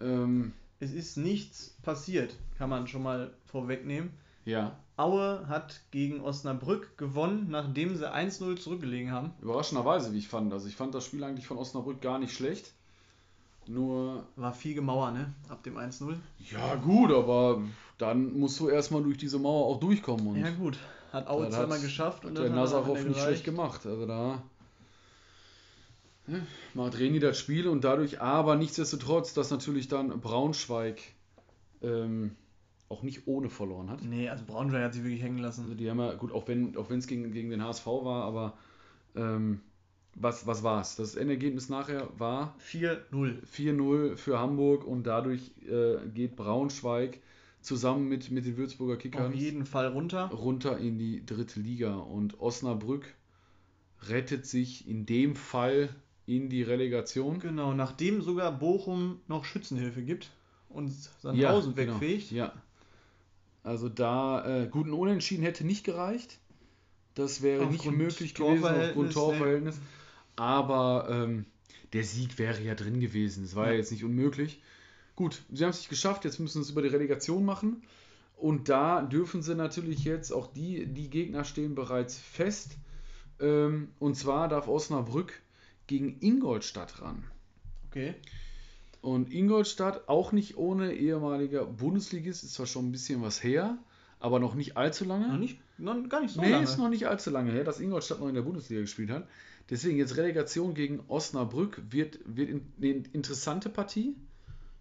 [0.00, 4.10] ähm, Es ist nichts passiert, kann man schon mal vorwegnehmen.
[4.44, 9.32] ja, Aue hat gegen Osnabrück gewonnen, nachdem sie 1-0 zurückgelegen haben.
[9.40, 10.52] Überraschenderweise, wie ich fand.
[10.52, 12.72] Also ich fand das Spiel eigentlich von Osnabrück gar nicht schlecht.
[13.66, 15.32] Nur, War viel gemauer, ne?
[15.48, 16.16] Ab dem 1-0.
[16.50, 17.62] ja gut, aber
[17.98, 20.26] dann musst du erstmal durch diese Mauer auch durchkommen.
[20.26, 20.76] Und Ja, gut.
[21.12, 23.84] Hat Aue Das zweimal geschafft und der dann er Nazarov Ende nicht schlecht gemacht.
[23.86, 24.42] Also da
[26.26, 31.00] ne, macht Reni das Spiel und dadurch, aber nichtsdestotrotz, dass natürlich dann Braunschweig
[31.82, 32.36] ähm,
[32.88, 34.02] auch nicht ohne verloren hat.
[34.02, 35.76] Nee, also Braunschweig hat sich wirklich hängen Also lassen.
[35.76, 38.54] die haben ja, gut, auch wenn auch es gegen, gegen den HSV war, aber
[39.16, 39.60] ähm,
[40.14, 40.96] was, was war es?
[40.96, 43.44] Das Endergebnis nachher war 4-0.
[43.46, 47.20] 4-0 für Hamburg und dadurch äh, geht Braunschweig
[47.60, 50.30] zusammen mit, mit den Würzburger Kickern Auf jeden Fall runter.
[50.30, 53.14] runter in die dritte Liga und Osnabrück
[54.08, 55.90] rettet sich in dem Fall
[56.26, 57.38] in die Relegation.
[57.40, 60.30] Genau, nachdem sogar Bochum noch Schützenhilfe gibt
[60.68, 62.00] und Sandhausen genau.
[62.00, 62.30] wegfegt.
[62.30, 62.52] Ja.
[63.62, 66.38] Also da äh, guten Unentschieden hätte nicht gereicht.
[67.14, 69.80] Das wäre nicht Aufgrund möglich gewesen aufgrund Torverhältnis, Torverhältnis.
[70.36, 71.44] Aber ähm,
[71.92, 73.44] der Sieg wäre ja drin gewesen.
[73.44, 73.72] Es war ja.
[73.72, 73.78] Ja.
[73.78, 74.62] jetzt nicht unmöglich.
[75.20, 76.24] Gut, sie haben es nicht geschafft.
[76.24, 77.82] Jetzt müssen sie es über die Relegation machen.
[78.38, 82.78] Und da dürfen sie natürlich jetzt, auch die, die Gegner stehen bereits fest.
[83.38, 85.34] Ähm, und zwar darf Osnabrück
[85.86, 87.22] gegen Ingolstadt ran.
[87.90, 88.14] Okay.
[89.02, 93.76] Und Ingolstadt auch nicht ohne ehemaliger Bundesligist, ist zwar schon ein bisschen was her,
[94.20, 95.28] aber noch nicht allzu lange.
[95.28, 96.64] Noch nicht, noch, gar nicht so nee, lange.
[96.64, 99.28] ist noch nicht allzu lange her, dass Ingolstadt noch in der Bundesliga gespielt hat.
[99.68, 104.16] Deswegen jetzt Relegation gegen Osnabrück wird, wird in, eine interessante Partie.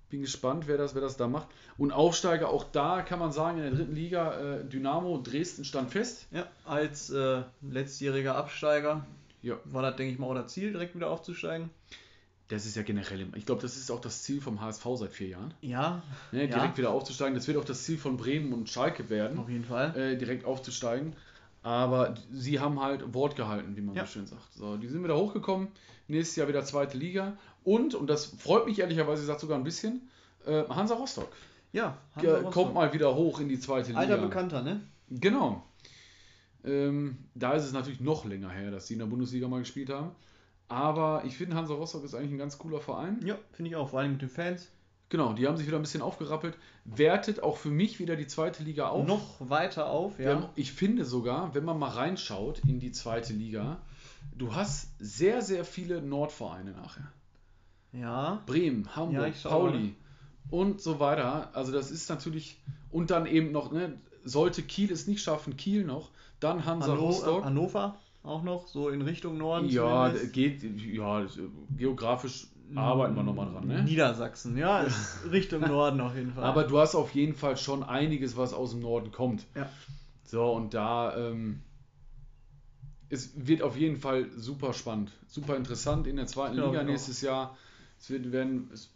[0.10, 1.48] Bin gespannt, wer das, wer das da macht.
[1.78, 5.92] Und Aufsteiger, auch da kann man sagen, in der dritten Liga, äh, Dynamo Dresden stand
[5.92, 6.26] fest.
[6.32, 9.06] Ja, als äh, letztjähriger Absteiger
[9.44, 9.58] Ja.
[9.66, 11.70] war das, denke ich mal, auch das Ziel, direkt wieder aufzusteigen.
[12.48, 15.28] Das ist ja generell, ich glaube, das ist auch das Ziel vom HSV seit vier
[15.28, 15.54] Jahren.
[15.62, 16.56] Ja, Ne, Ja.
[16.58, 17.36] direkt wieder aufzusteigen.
[17.36, 19.38] Das wird auch das Ziel von Bremen und Schalke werden.
[19.38, 19.96] auf jeden Fall.
[19.96, 21.16] äh, direkt aufzusteigen.
[21.62, 24.06] Aber sie haben halt Wort gehalten, wie man Ja.
[24.08, 24.52] so schön sagt.
[24.54, 25.68] So, die sind wieder hochgekommen.
[26.08, 27.38] Nächstes Jahr wieder zweite Liga.
[27.64, 30.10] Und, und das freut mich ehrlicherweise, ich sag sogar ein bisschen,
[30.46, 31.32] äh, Hansa Rostock
[31.72, 32.54] Ja, wir Rostock.
[32.54, 34.00] kommt mal wieder hoch in die zweite Liga.
[34.00, 34.82] Alter Bekannter, ne?
[35.10, 35.64] Genau.
[36.64, 39.90] Ähm, da ist es natürlich noch länger her, dass sie in der Bundesliga mal gespielt
[39.90, 40.12] haben.
[40.68, 43.20] Aber ich finde, Hansa Rostock ist eigentlich ein ganz cooler Verein.
[43.26, 44.70] Ja, finde ich auch, vor allem mit den Fans.
[45.10, 46.56] Genau, die haben sich wieder ein bisschen aufgerappelt.
[46.86, 49.08] Wertet auch für mich wieder die zweite Liga auf.
[49.08, 50.36] Noch weiter auf, ja.
[50.36, 53.82] haben, ich finde sogar, wenn man mal reinschaut in die zweite Liga,
[54.38, 57.12] du hast sehr, sehr viele Nordvereine nachher.
[57.92, 59.96] Ja, Bremen, Hamburg, Ja, Pauli
[60.50, 61.50] und so weiter.
[61.54, 65.84] Also das ist natürlich, und dann eben noch, ne, sollte Kiel es nicht schaffen, Kiel
[65.86, 67.44] noch, dann Hansa Hanno, Rostock.
[67.44, 69.70] Hannover auch noch, so in Richtung Norden.
[69.70, 70.34] ja, zumindest.
[70.34, 71.26] geht, ja,
[71.78, 73.84] geografisch arbeiten wir nochmal dran, ne?
[73.84, 76.44] Niedersachsen, ja, ist Richtung Norden auf jeden Fall.
[76.44, 79.46] Aber du hast auf jeden Fall schon einiges, was aus dem Norden kommt.
[79.56, 79.70] Ja.
[80.26, 81.62] So, und da ähm,
[83.10, 86.84] es wird auf jeden Fall super spannend, super interessant in der zweiten Liga ich auch.
[86.84, 87.58] nächstes Jahr.
[88.00, 88.90] Es wird werden, es,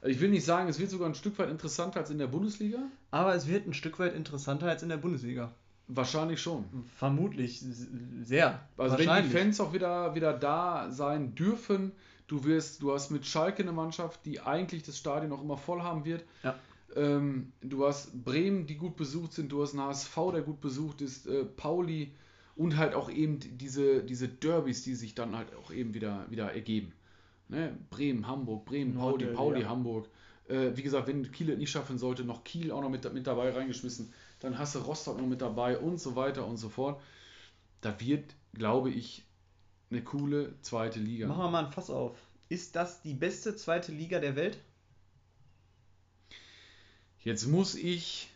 [0.00, 2.28] also ich will nicht sagen, es wird sogar ein Stück weit interessanter als in der
[2.28, 2.78] Bundesliga.
[3.10, 5.52] Aber es wird ein Stück weit interessanter als in der Bundesliga.
[5.88, 6.64] Wahrscheinlich schon.
[6.96, 7.64] Vermutlich
[8.22, 8.60] sehr.
[8.76, 9.30] Also wenn die.
[9.30, 11.92] Fans auch wieder, wieder da sein dürfen,
[12.26, 15.82] du wirst, du hast mit Schalke eine Mannschaft, die eigentlich das Stadion auch immer voll
[15.82, 16.24] haben wird.
[16.42, 16.56] Ja.
[16.96, 21.02] Ähm, du hast Bremen, die gut besucht sind, du hast einen HSV, der gut besucht
[21.02, 22.12] ist, äh, Pauli
[22.56, 26.52] und halt auch eben diese, diese Derbys, die sich dann halt auch eben wieder, wieder
[26.52, 26.92] ergeben.
[27.48, 27.76] Ne?
[27.90, 29.68] Bremen, Hamburg, Bremen, Pauli, Pauli, ja.
[29.68, 30.08] Hamburg.
[30.48, 33.26] Äh, wie gesagt, wenn Kiel es nicht schaffen sollte, noch Kiel auch noch mit, mit
[33.26, 37.00] dabei reingeschmissen, dann hast du Rostock noch mit dabei und so weiter und so fort.
[37.80, 39.24] Da wird, glaube ich,
[39.90, 41.26] eine coole zweite Liga.
[41.26, 42.16] Machen wir mal ein Fass auf.
[42.48, 44.58] Ist das die beste zweite Liga der Welt?
[47.20, 48.28] Jetzt muss ich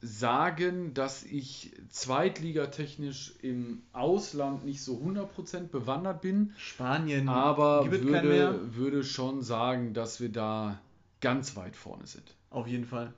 [0.00, 9.04] sagen, dass ich zweitligatechnisch im Ausland nicht so 100% bewandert bin, Spanien aber würde, würde
[9.04, 10.80] schon sagen, dass wir da
[11.20, 13.12] ganz weit vorne sind, Auf jeden Fall.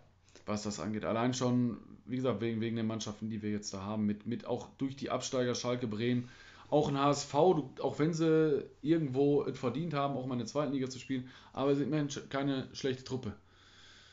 [0.44, 1.04] was das angeht.
[1.04, 4.46] Allein schon, wie gesagt, wegen, wegen den Mannschaften, die wir jetzt da haben, mit, mit
[4.46, 6.28] auch durch die Absteiger Schalke Bremen,
[6.68, 10.72] auch ein HSV, auch wenn sie irgendwo es verdient haben, auch mal in der zweiten
[10.72, 13.34] Liga zu spielen, aber sie sind keine schlechte Truppe.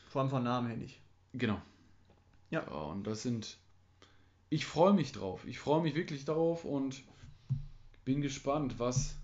[0.08, 1.00] Vor allem von Namen her nicht.
[1.32, 1.60] Genau.
[2.50, 2.66] Ja.
[2.68, 3.58] Und das sind.
[4.48, 5.46] Ich freue mich drauf.
[5.46, 7.02] Ich freue mich wirklich darauf und
[8.04, 9.14] bin gespannt, was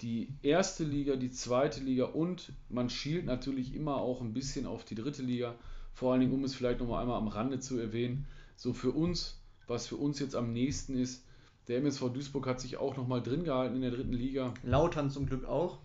[0.00, 4.84] die erste Liga, die zweite Liga und man schielt natürlich immer auch ein bisschen auf
[4.84, 5.54] die dritte Liga.
[5.92, 9.40] Vor allen Dingen, um es vielleicht nochmal einmal am Rande zu erwähnen, so für uns,
[9.66, 11.24] was für uns jetzt am nächsten ist,
[11.68, 14.52] der MSV Duisburg hat sich auch nochmal drin gehalten in der dritten Liga.
[14.62, 15.78] Lautern zum Glück auch.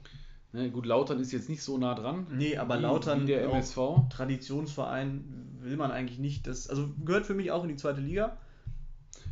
[0.52, 2.26] Ne, gut, Lautern ist jetzt nicht so nah dran.
[2.32, 3.78] Nee, aber wie, Lautern wie der MSV.
[4.10, 6.48] Traditionsverein will man eigentlich nicht.
[6.48, 8.38] Das, also gehört für mich auch in die zweite Liga.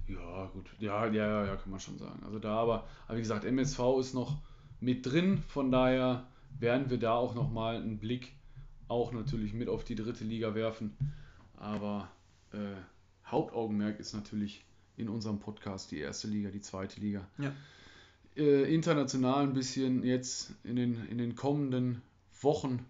[0.08, 0.70] Ja, gut.
[0.80, 2.22] Ja, ja, ja, ja, kann man schon sagen.
[2.24, 4.38] Also da aber, aber wie gesagt, MSV ist noch
[4.80, 6.28] mit drin, von daher
[6.60, 8.34] werden wir da auch nochmal einen Blick
[8.88, 10.96] auch natürlich mit auf die dritte Liga werfen.
[11.58, 12.10] Aber
[12.54, 12.58] äh,
[13.26, 17.28] Hauptaugenmerk ist natürlich in unserem Podcast die erste Liga, die zweite Liga.
[17.38, 17.52] Ja.
[18.38, 22.04] Äh, international ein bisschen jetzt in den, in den kommenden
[22.42, 22.86] Wochen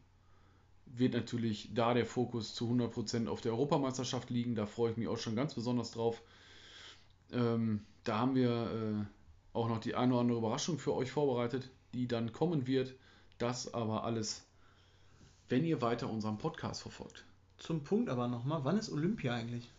[0.85, 4.55] wird natürlich da der Fokus zu 100% auf der Europameisterschaft liegen.
[4.55, 6.21] Da freue ich mich auch schon ganz besonders drauf.
[7.31, 11.69] Ähm, da haben wir äh, auch noch die eine oder andere Überraschung für euch vorbereitet,
[11.93, 12.95] die dann kommen wird.
[13.37, 14.45] Das aber alles,
[15.47, 17.23] wenn ihr weiter unseren Podcast verfolgt.
[17.57, 19.71] Zum Punkt aber nochmal, wann ist Olympia eigentlich?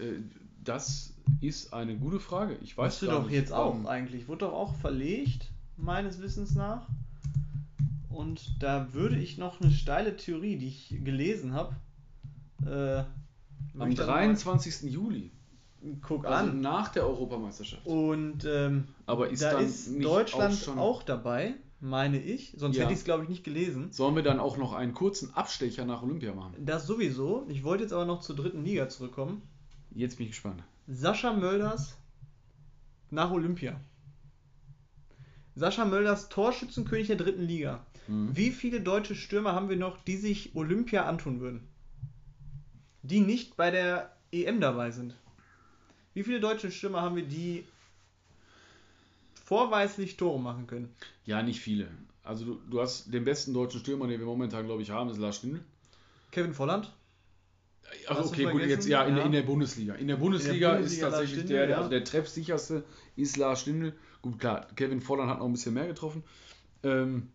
[0.00, 0.20] Äh,
[0.62, 2.56] das ist eine gute Frage.
[2.62, 4.28] Ich weiß Weißt du doch nicht, jetzt auch ähm, eigentlich.
[4.28, 6.86] Wurde doch auch verlegt, meines Wissens nach.
[8.08, 11.76] Und da würde ich noch eine steile Theorie, die ich gelesen habe,
[12.66, 13.06] Äh, Am
[13.88, 14.90] möchte aber- 23.
[14.92, 15.30] Juli.
[16.02, 16.60] Guck Also an.
[16.60, 17.86] nach der Europameisterschaft.
[17.86, 22.52] Und ähm, Aber ist da ist Deutschland auch auch, dabei, meine ich.
[22.58, 22.82] Sonst Ja.
[22.82, 23.90] hätte ich es, glaube ich, nicht gelesen.
[23.92, 26.54] Sollen wir dann auch noch einen kurzen Abstecher nach Olympia machen?
[26.66, 27.46] Das sowieso.
[27.48, 29.40] Ich wollte jetzt aber noch zur dritten Liga zurückkommen.
[29.94, 30.62] Jetzt bin ich gespannt.
[30.86, 31.96] Sascha Mölders
[33.10, 33.80] nach Olympia.
[35.54, 37.84] Sascha Mölders Torschützenkönig der dritten Liga.
[38.06, 38.36] Mhm.
[38.36, 41.68] Wie viele deutsche Stürmer haben wir noch, die sich Olympia antun würden?
[43.02, 45.14] Die nicht bei der EM dabei sind.
[46.14, 47.64] Wie viele deutsche Stürmer haben wir, die
[49.44, 50.94] vorweislich Tore machen können?
[51.24, 51.88] Ja, nicht viele.
[52.22, 55.18] Also du, du hast den besten deutschen Stürmer, den wir momentan, glaube ich, haben, ist
[55.18, 55.60] Lars Stindl.
[56.30, 56.92] Kevin Volland?
[58.08, 59.24] Du okay, gut, jetzt ja in, Ja.
[59.24, 59.94] in der Bundesliga.
[59.94, 61.76] In der Bundesliga, Bundesliga ist tatsächlich Stindl, der, der, ja.
[61.78, 62.84] also der treffsicherste
[63.16, 63.94] ist Lars Stindl.
[64.22, 66.22] Gut, klar, Kevin Volland hat noch ein bisschen mehr getroffen.
[66.82, 67.28] Ähm,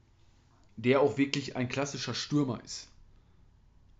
[0.77, 2.89] der auch wirklich ein klassischer Stürmer ist.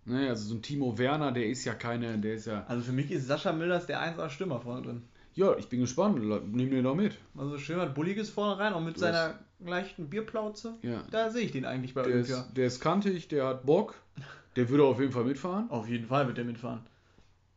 [0.04, 2.64] Ne, also so ein Timo Werner, der ist ja keine, der ist ja.
[2.68, 5.02] Also für mich ist Sascha Mölders der 1A Stürmer vorne drin.
[5.34, 6.18] Ja, ich bin gespannt.
[6.52, 7.18] Nimm den doch mit.
[7.36, 10.74] Also schön was Bulliges vorne rein, auch mit Du seiner leichten Bierplauze.
[10.82, 11.02] Ja.
[11.10, 12.40] Da sehe ich den eigentlich bei Der Olympia.
[12.40, 13.94] ist, der ist kantig, der hat Bock.
[14.56, 15.70] Der würde auf jeden Fall mitfahren.
[15.70, 16.80] Auf jeden Fall wird der mitfahren.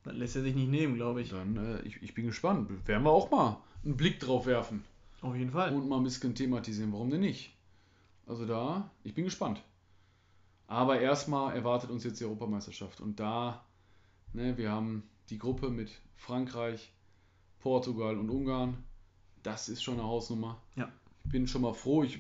[0.04, 1.30] Das lässt er sich nicht nehmen, glaube ich.
[1.30, 2.70] Dann, äh, ich, ich bin gespannt.
[2.88, 4.84] Werden wir auch mal einen Blick drauf werfen.
[5.22, 5.74] Auf jeden Fall.
[5.74, 6.94] und mal ein bisschen thematisieren.
[6.94, 7.56] Warum denn nicht?
[8.28, 9.62] Also da, ich bin gespannt.
[10.68, 13.02] Aber erstmal erwartet uns jetzt die Europameisterschaft.
[13.02, 13.66] Und da,
[14.34, 16.94] ne, wir haben die Gruppe mit Frankreich,
[17.60, 18.84] Portugal und Ungarn.
[19.42, 20.62] Das ist schon eine Hausnummer.
[20.76, 20.90] Ja.
[21.26, 22.04] Ich bin schon mal froh.
[22.04, 22.20] Ich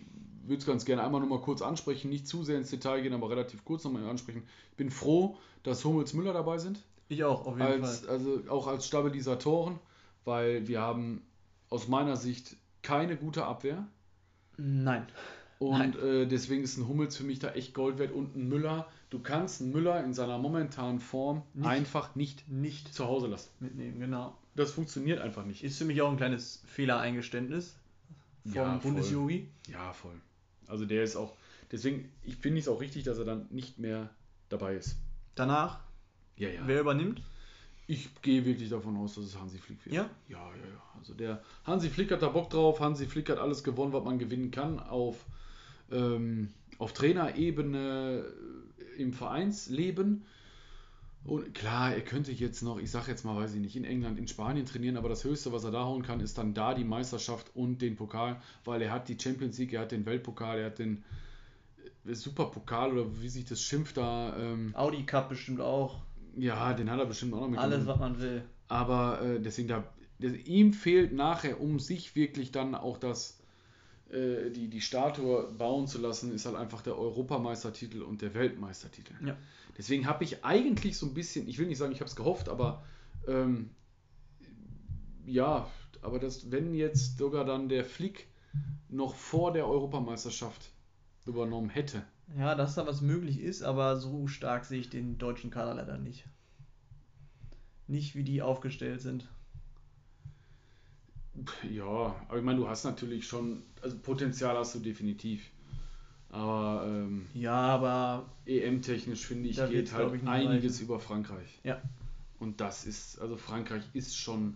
[0.50, 2.10] würde es ganz gerne einmal nur mal kurz ansprechen.
[2.10, 4.44] Nicht zu sehr ins Detail gehen, aber relativ kurz nochmal ansprechen.
[4.72, 8.10] Ich bin froh, dass Hummels Müller dabei sind Ich auch, auf jeden als, Fall.
[8.10, 9.80] also auch als Stabilisatoren,
[10.26, 11.22] weil wir haben
[11.70, 13.88] aus meiner Sicht keine gute Abwehr.
[14.58, 15.06] Nein.
[15.60, 18.88] Und äh, deswegen ist ein Hummels für mich da echt Gold wert und ein Müller.
[19.10, 21.68] Du kannst einen Müller in seiner momentanen Form Nicht.
[21.68, 23.50] einfach nicht Nicht zu Hause lassen.
[23.60, 24.38] mitnehmen, genau.
[24.56, 25.64] Das funktioniert einfach nicht.
[25.64, 27.76] Ist für mich auch ein kleines Fehlereingeständnis
[28.44, 28.92] vom Ja, voll.
[28.92, 29.48] Bundesjogi.
[29.70, 30.16] Ja, voll.
[30.70, 31.36] Also der ist auch.
[31.72, 34.10] Deswegen, ich finde es auch richtig, dass er dann nicht mehr
[34.50, 34.98] dabei ist.
[35.36, 35.80] Danach,
[36.38, 36.62] Ja, ja.
[36.66, 37.22] wer übernimmt?
[37.86, 39.96] Ich gehe wirklich davon aus, dass es Hansi Flick wird.
[39.96, 40.10] Ja?
[40.28, 40.84] Ja, ja, ja.
[40.98, 42.80] Also der Hansi Flick hat da Bock drauf.
[42.80, 45.26] Hansi Flick hat alles gewonnen, was man gewinnen kann auf,
[45.92, 48.26] ähm, auf Trainerebene
[48.98, 50.26] äh, im Vereinsleben.
[51.26, 54.18] Und klar, er könnte jetzt noch, ich sag jetzt mal, weiß ich nicht, in England,
[54.18, 56.86] in Spanien trainieren, aber das Höchste, was er da hauen kann, ist dann da die
[56.86, 60.68] Meisterschaft und den Pokal, weil er hat die Champions League, er hat den Weltpokal, er
[60.68, 61.04] hat den
[62.06, 64.36] äh, Superpokal oder wie sich das schimpft da.
[64.38, 66.00] Ähm, Audi Cup bestimmt auch.
[66.38, 68.44] ja, den hat er bestimmt auch noch mit Alles, was man will.
[68.70, 69.84] aber äh, deswegen, da,
[70.46, 73.39] ihm fehlt nachher, um sich wirklich dann auch das,
[74.12, 79.14] äh, die, die Statue bauen zu lassen, ist halt einfach der Europameistertitel und der Weltmeistertitel.
[79.26, 79.38] Ja.
[79.78, 82.50] Deswegen habe ich eigentlich so ein bisschen, ich will nicht sagen, ich habe es gehofft,
[82.50, 82.84] aber
[83.28, 83.70] ähm,
[85.26, 85.70] ja,
[86.02, 88.28] aber das, wenn jetzt sogar dann der Flick
[88.90, 90.72] noch vor der Europameisterschaft
[91.26, 92.04] übernommen hätte,
[92.38, 95.98] Ja, dass da was möglich ist, aber so stark sehe ich den deutschen Kader leider
[95.98, 96.26] nicht.
[97.88, 99.28] Nicht wie die aufgestellt sind.
[101.72, 105.50] Ja, aber ich meine, du hast natürlich schon, also Potenzial hast du definitiv.
[106.30, 110.86] Aber ähm, Ja, aber EM-technisch finde ich, geht halt ich, einiges reichen.
[110.86, 111.60] über Frankreich.
[111.64, 111.82] Ja.
[112.40, 114.56] Und das ist, also Frankreich ist schon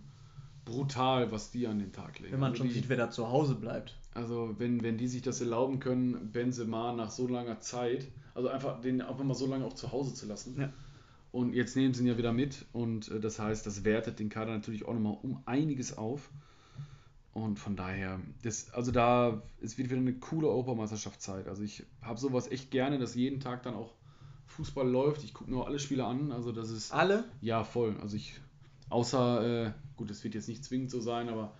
[0.64, 2.32] brutal, was die an den Tag legen.
[2.32, 3.96] wenn man also schon die, sieht, wer da zu Hause bleibt.
[4.14, 8.80] Also wenn, wenn die sich das erlauben können, Benzema nach so langer Zeit, also einfach
[8.80, 10.58] den einfach mal so lange auch zu Hause zu lassen.
[10.58, 10.72] Ja.
[11.32, 14.28] Und jetzt nehmen sie ihn ja wieder mit und äh, das heißt, das wertet den
[14.28, 16.30] Kader natürlich auch nochmal um einiges auf.
[17.34, 21.48] Und von daher, das, also da, es wird wieder eine coole Europameisterschaftszeit.
[21.48, 23.92] Also ich habe sowas echt gerne, dass jeden Tag dann auch
[24.46, 25.24] Fußball läuft.
[25.24, 26.30] Ich gucke auch alle Spiele an.
[26.30, 27.24] Also das ist, Alle?
[27.40, 27.96] ja voll.
[28.00, 28.40] Also ich,
[28.88, 31.56] außer, äh, gut, es wird jetzt nicht zwingend so sein, aber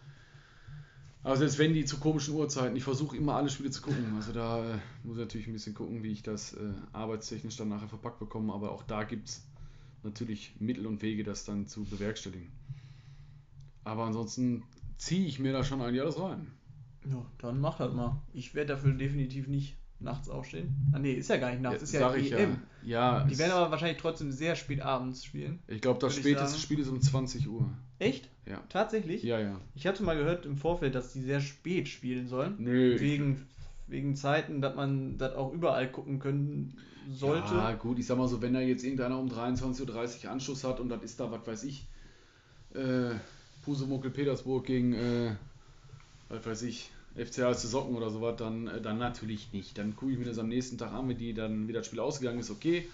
[1.25, 4.13] aber selbst wenn die zu komischen Uhrzeiten, ich versuche immer alle Spiele zu gucken.
[4.15, 7.71] Also da äh, muss ich natürlich ein bisschen gucken, wie ich das äh, arbeitstechnisch dann
[7.71, 8.53] nachher verpackt bekomme.
[8.53, 9.43] Aber auch da gibt es
[10.03, 12.53] natürlich Mittel und Wege, das dann zu bewerkstelligen.
[13.85, 14.65] Aber ansonsten
[14.97, 16.47] ziehe ich mir da schon eigentlich alles rein.
[17.07, 18.23] Ja, dann mach das mal.
[18.33, 20.75] Ich werde dafür definitiv nicht nachts aufstehen.
[20.93, 22.59] Ah nee, ist ja gar nicht nachts, ist ja sag ich EM.
[22.83, 23.21] ja.
[23.21, 25.61] ja Die werden aber wahrscheinlich trotzdem sehr spät abends spielen.
[25.67, 26.59] ich glaube, das späteste.
[26.59, 27.69] Spiel ist um 20 Uhr.
[27.99, 28.29] Echt?
[28.47, 28.63] Ja.
[28.69, 29.23] Tatsächlich?
[29.23, 29.61] Ja, ja.
[29.75, 32.57] Ich hatte mal gehört im Vorfeld, dass die sehr spät spielen sollen.
[32.59, 32.99] Nö.
[33.01, 33.47] Wegen,
[33.87, 36.75] wegen Zeiten, dass man das auch überall gucken können
[37.11, 37.55] sollte.
[37.55, 40.81] Ja, gut, ich sag mal so, wenn da jetzt irgendeiner um 23.30 Uhr Anschluss hat
[40.81, 41.87] und das ist da, was weiß ich,
[42.75, 43.15] äh,
[43.65, 45.35] Pusemuckel Petersburg gegen, äh,
[46.29, 49.79] was weiß ich, FC Heiße Socken oder sowas, dann, äh, dann natürlich nicht.
[49.79, 52.01] Dann gucke ich mir das am nächsten Tag an, wenn die dann wie das Spiel
[52.01, 52.89] ausgegangen ist, okay.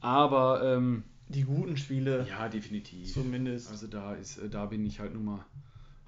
[0.00, 2.26] Aber ähm, die guten Spiele.
[2.28, 3.12] Ja, definitiv.
[3.12, 3.70] Zumindest.
[3.70, 5.44] Also da ist, äh, da bin ich halt nun mal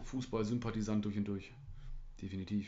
[0.05, 1.53] Fußball-Sympathisant durch und durch.
[2.21, 2.67] Definitiv.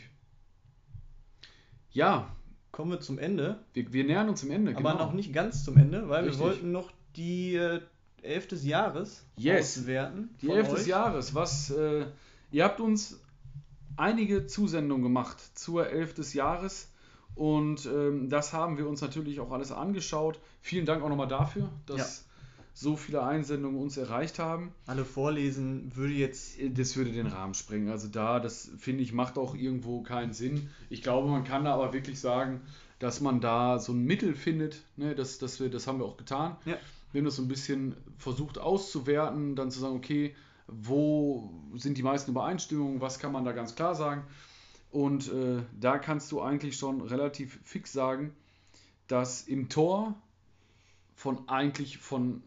[1.93, 2.35] Ja.
[2.71, 3.59] Kommen wir zum Ende.
[3.75, 5.07] Wir, wir nähern uns zum Ende, aber genau.
[5.07, 6.41] noch nicht ganz zum Ende, weil Richtig.
[6.41, 7.83] wir wollten noch die äh,
[8.23, 9.79] Elf des Jahres yes.
[9.79, 10.31] auswerten.
[10.41, 10.75] Die Elf euch.
[10.77, 11.35] des Jahres.
[11.35, 12.07] Was, äh,
[12.51, 13.21] ihr habt uns
[13.97, 16.89] einige Zusendungen gemacht zur Elf des Jahres.
[17.35, 20.39] Und ähm, das haben wir uns natürlich auch alles angeschaut.
[20.61, 22.33] Vielen Dank auch nochmal dafür, dass ja.
[22.75, 24.73] so viele Einsendungen uns erreicht haben.
[24.87, 26.57] Alle vorlesen würde jetzt.
[26.75, 27.89] Das würde den Rahmen sprengen.
[27.89, 30.69] Also da, das finde ich, macht auch irgendwo keinen Sinn.
[30.91, 32.61] Ich glaube, man kann da aber wirklich sagen,
[32.99, 34.83] dass man da so ein Mittel findet.
[34.97, 35.15] Ne?
[35.15, 36.57] Das, das, wir, das haben wir auch getan.
[36.67, 36.77] Ja.
[37.13, 40.35] Wir haben das so ein bisschen versucht auszuwerten, dann zu sagen, okay,
[40.67, 44.25] wo sind die meisten Übereinstimmungen, was kann man da ganz klar sagen.
[44.91, 48.35] Und äh, da kannst du eigentlich schon relativ fix sagen,
[49.09, 50.15] dass im Tor
[51.15, 52.43] von eigentlich von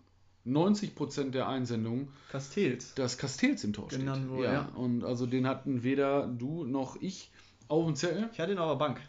[0.46, 2.94] 90% der Einsendungen Castells.
[2.96, 4.06] das Castells im Tor steht.
[4.30, 4.54] Wohl, ja.
[4.54, 4.70] ja.
[4.76, 7.32] Und also den hatten weder du noch ich
[7.68, 8.30] auf dem Zettel.
[8.32, 9.02] Ich hatte ihn auf der Bank.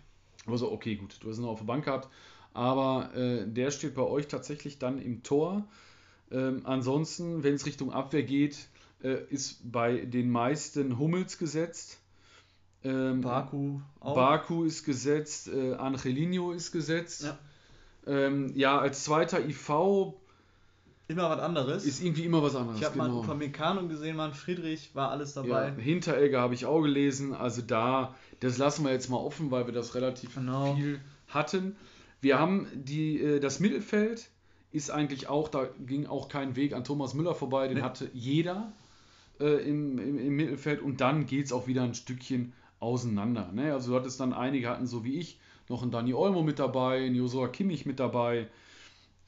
[0.47, 2.09] Also okay, gut, du hast ihn auf der Bank gehabt.
[2.57, 5.63] Aber äh, der steht bei euch tatsächlich dann im Tor.
[6.31, 8.69] Ähm, ansonsten, wenn es Richtung Abwehr geht,
[9.03, 11.99] äh, ist bei den meisten Hummels gesetzt.
[12.83, 14.15] Ähm, Baku auch.
[14.15, 17.25] Baku ist gesetzt, äh, Angelino ist gesetzt.
[17.25, 17.39] Ja.
[18.07, 20.15] Ähm, ja, als zweiter IV.
[21.09, 21.85] Immer was anderes.
[21.85, 22.81] Ist irgendwie immer was anderes.
[22.81, 23.17] Ich habe genau.
[23.17, 25.69] mal Upamecano gesehen, mal Friedrich, war alles dabei.
[25.69, 27.35] Ja, Hinteregger habe ich auch gelesen.
[27.35, 30.75] Also da, das lassen wir jetzt mal offen, weil wir das relativ genau.
[30.75, 31.77] viel hatten.
[32.27, 34.31] Wir haben die, äh, das Mittelfeld
[34.73, 37.83] ist eigentlich auch, da ging auch kein Weg an Thomas Müller vorbei, den nee.
[37.85, 38.73] hatte jeder
[39.39, 43.53] äh, im, im, im, Mittelfeld und dann geht es auch wieder ein Stückchen auseinander.
[43.53, 43.73] Ne?
[43.73, 47.07] Also du hattest dann einige hatten so wie ich noch einen Dani Olmo mit dabei,
[47.07, 48.49] einen Josua Kimmich mit dabei,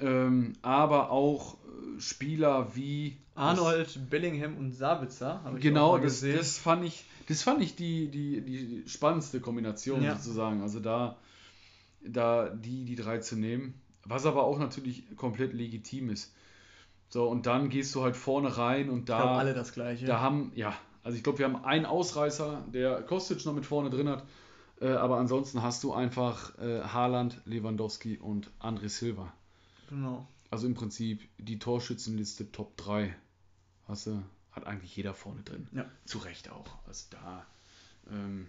[0.01, 6.21] ähm, aber auch äh, Spieler wie Arnold, das, Bellingham und Sabitzer habe ich genau, das,
[6.21, 10.17] das fand ich, das fand ich die, die, die spannendste Kombination ja.
[10.17, 10.63] sozusagen.
[10.63, 11.17] Also da,
[12.01, 16.35] da die, die drei zu nehmen, was aber auch natürlich komplett legitim ist.
[17.11, 19.19] So, und dann gehst du halt vorne rein und da.
[19.19, 20.07] Ich alle das gleiche.
[20.07, 23.91] Da haben, ja, also ich glaube, wir haben einen Ausreißer, der Kostic noch mit vorne
[23.91, 24.25] drin hat.
[24.81, 29.33] Äh, aber ansonsten hast du einfach äh, Haaland, Lewandowski und André Silva.
[29.89, 30.29] Genau.
[30.51, 33.15] Also im Prinzip die Torschützenliste Top 3
[33.87, 35.67] hast du, hat eigentlich jeder vorne drin.
[35.73, 35.87] Ja.
[36.05, 36.67] Zu Recht auch.
[36.87, 37.47] Also da.
[38.11, 38.47] Ähm,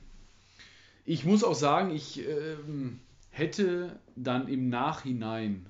[1.06, 3.00] ich muss auch sagen, ich ähm,
[3.40, 5.66] hätte dann im Nachhinein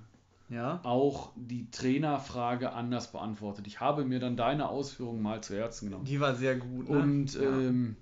[0.50, 0.80] ja.
[0.84, 3.68] auch die Trainerfrage anders beantwortet.
[3.68, 6.06] Ich habe mir dann deine Ausführungen mal zu Herzen genommen.
[6.06, 6.90] Die war sehr gut.
[6.90, 7.00] Ne?
[7.00, 7.42] Und ja.
[7.42, 7.96] ähm,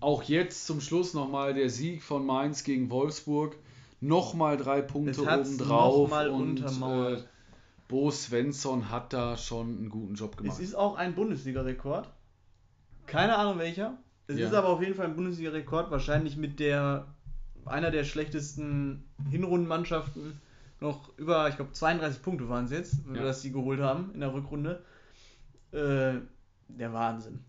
[0.00, 3.56] auch jetzt zum Schluss nochmal der Sieg von Mainz gegen Wolfsburg.
[4.00, 6.10] Nochmal drei Punkte obendrauf.
[6.10, 7.22] Noch und äh,
[7.88, 10.56] Bo Svensson hat da schon einen guten Job gemacht.
[10.56, 12.08] Es ist auch ein Bundesliga-Rekord.
[13.06, 13.98] Keine Ahnung welcher.
[14.28, 14.46] Es ja.
[14.46, 15.90] ist aber auf jeden Fall ein Bundesliga-Rekord.
[15.90, 17.06] Wahrscheinlich mit der
[17.68, 20.40] einer der schlechtesten Hinrundenmannschaften
[20.80, 23.22] noch über, ich glaube, 32 Punkte waren es jetzt, ja.
[23.22, 24.82] dass sie geholt haben in der Rückrunde.
[25.72, 26.20] Äh,
[26.68, 27.40] der Wahnsinn.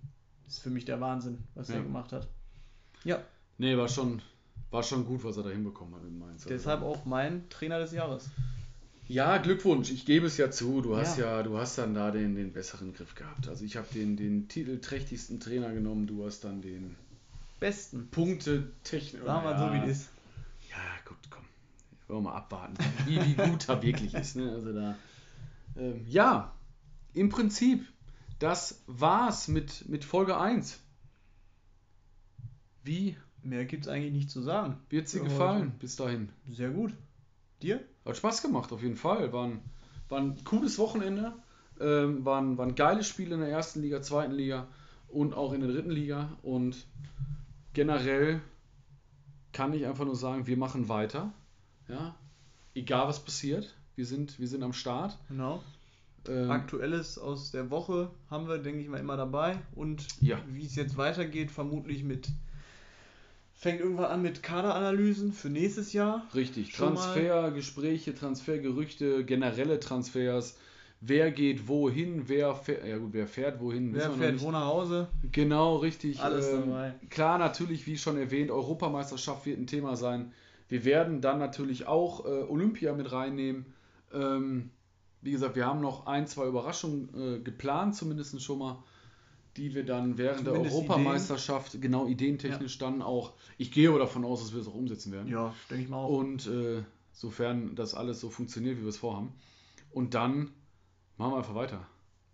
[0.45, 1.75] Das ist für mich der Wahnsinn, was ja.
[1.75, 2.27] er gemacht hat.
[3.03, 3.21] Ja.
[3.57, 4.21] Nee, war schon,
[4.71, 6.43] war schon gut, was er da hinbekommen hat in Mainz.
[6.43, 8.29] Also Deshalb auch mein Trainer des Jahres.
[9.07, 9.91] Ja, Glückwunsch.
[9.91, 10.81] Ich gebe es ja zu.
[10.81, 13.47] Du hast ja, ja du hast dann da den, den besseren Griff gehabt.
[13.47, 16.95] Also ich habe den, den titelträchtigsten Trainer genommen, du hast dann den
[17.59, 19.23] besten Punkte technisch.
[19.23, 20.09] Sagen wir ja, so, wie es ist.
[20.69, 21.43] Ja, gut, komm.
[22.07, 24.35] Wollen wir mal abwarten, wie, wie gut er wirklich ist.
[24.35, 24.51] Ne?
[24.51, 24.95] Also da,
[25.77, 26.53] ähm, ja,
[27.13, 27.85] im Prinzip,
[28.39, 30.79] das war's mit, mit Folge 1.
[32.83, 33.17] Wie?
[33.41, 34.77] Mehr gibt's eigentlich nicht zu sagen.
[34.89, 35.77] Wird dir gefallen heute.
[35.79, 36.29] bis dahin?
[36.49, 36.93] Sehr gut.
[37.61, 37.83] Dir?
[38.05, 39.31] Hat Spaß gemacht, auf jeden Fall.
[39.31, 39.61] War ein,
[40.09, 41.33] war ein cooles Wochenende.
[41.79, 44.67] Ähm, waren, waren geile Spiele in der ersten Liga, zweiten Liga
[45.07, 46.37] und auch in der dritten Liga.
[46.41, 46.85] Und
[47.73, 48.41] generell
[49.51, 51.33] kann ich einfach nur sagen, wir machen weiter.
[51.87, 52.15] Ja,
[52.75, 55.17] egal was passiert, wir sind, wir sind am Start.
[55.27, 55.63] Genau.
[56.27, 59.57] Ähm, Aktuelles aus der Woche haben wir, denke ich mal, immer dabei.
[59.73, 60.41] Und ja.
[60.47, 62.29] wie es jetzt weitergeht, vermutlich mit.
[63.53, 66.25] Fängt irgendwann an mit Kaderanalysen für nächstes Jahr.
[66.33, 66.71] Richtig.
[66.71, 70.57] Transfergespräche, Transfergerüchte, generelle Transfers.
[71.01, 73.93] Wer geht wohin, wer fährt, ja gut, wer fährt wohin.
[73.93, 75.07] Wer fährt wo nach Hause.
[75.31, 76.19] Genau, richtig.
[76.19, 76.93] Alles ähm, dabei.
[77.09, 80.33] Klar, natürlich, wie schon erwähnt, Europameisterschaft wird ein Thema sein.
[80.67, 83.65] Wir werden dann natürlich auch äh, Olympia mit reinnehmen.
[84.13, 84.71] Ähm,
[85.21, 88.83] wie gesagt, wir haben noch ein, zwei Überraschungen äh, geplant, zumindest schon mal,
[89.55, 91.81] die wir dann während zumindest der Europameisterschaft, Ideen.
[91.81, 92.89] genau ideentechnisch ja.
[92.89, 95.29] dann auch, ich gehe aber davon aus, dass wir es auch umsetzen werden.
[95.29, 96.09] Ja, denke ich mal auch.
[96.09, 96.83] Und äh,
[97.13, 99.31] sofern das alles so funktioniert, wie wir es vorhaben.
[99.91, 100.51] Und dann
[101.19, 101.85] machen wir einfach weiter.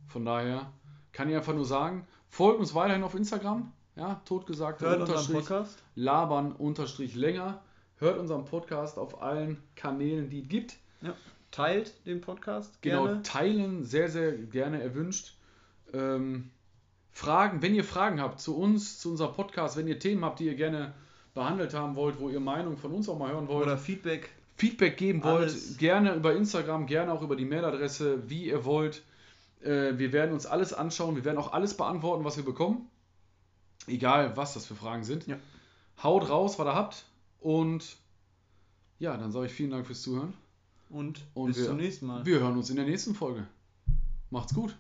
[0.08, 0.72] Von daher
[1.12, 3.72] kann ich einfach nur sagen, folgt uns weiterhin auf Instagram.
[3.96, 4.82] Ja, totgesagt.
[4.82, 5.82] Hört unseren Podcast.
[5.96, 7.62] Labern unterstrich länger.
[7.98, 10.76] Hört unseren Podcast auf allen Kanälen, die es gibt.
[11.02, 11.14] Ja.
[11.52, 13.22] Teilt den Podcast Genau, gerne.
[13.24, 15.36] teilen sehr, sehr gerne erwünscht.
[15.94, 16.52] Ähm,
[17.12, 20.46] Fragen, wenn ihr Fragen habt zu uns, zu unserem Podcast, wenn ihr Themen habt, die
[20.46, 20.94] ihr gerne
[21.34, 24.30] behandelt haben wollt, wo ihr Meinung von uns auch mal hören wollt, Oder Feedback.
[24.58, 25.78] Feedback geben wollt, Alles.
[25.78, 29.04] gerne über Instagram, gerne auch über die Mailadresse, wie ihr wollt.
[29.62, 32.88] Äh, wir werden uns alles anschauen, wir werden auch alles beantworten, was wir bekommen.
[33.88, 35.28] Egal, was das für Fragen sind.
[35.28, 35.38] Ja.
[36.02, 37.06] Haut raus, was ihr habt.
[37.42, 37.98] Und
[39.00, 40.34] ja, dann sage ich vielen Dank fürs Zuhören.
[40.90, 42.26] Und, Und bis wir- zum nächsten Mal.
[42.26, 43.46] Wir hören uns in der nächsten Folge.
[44.30, 44.76] Macht's gut.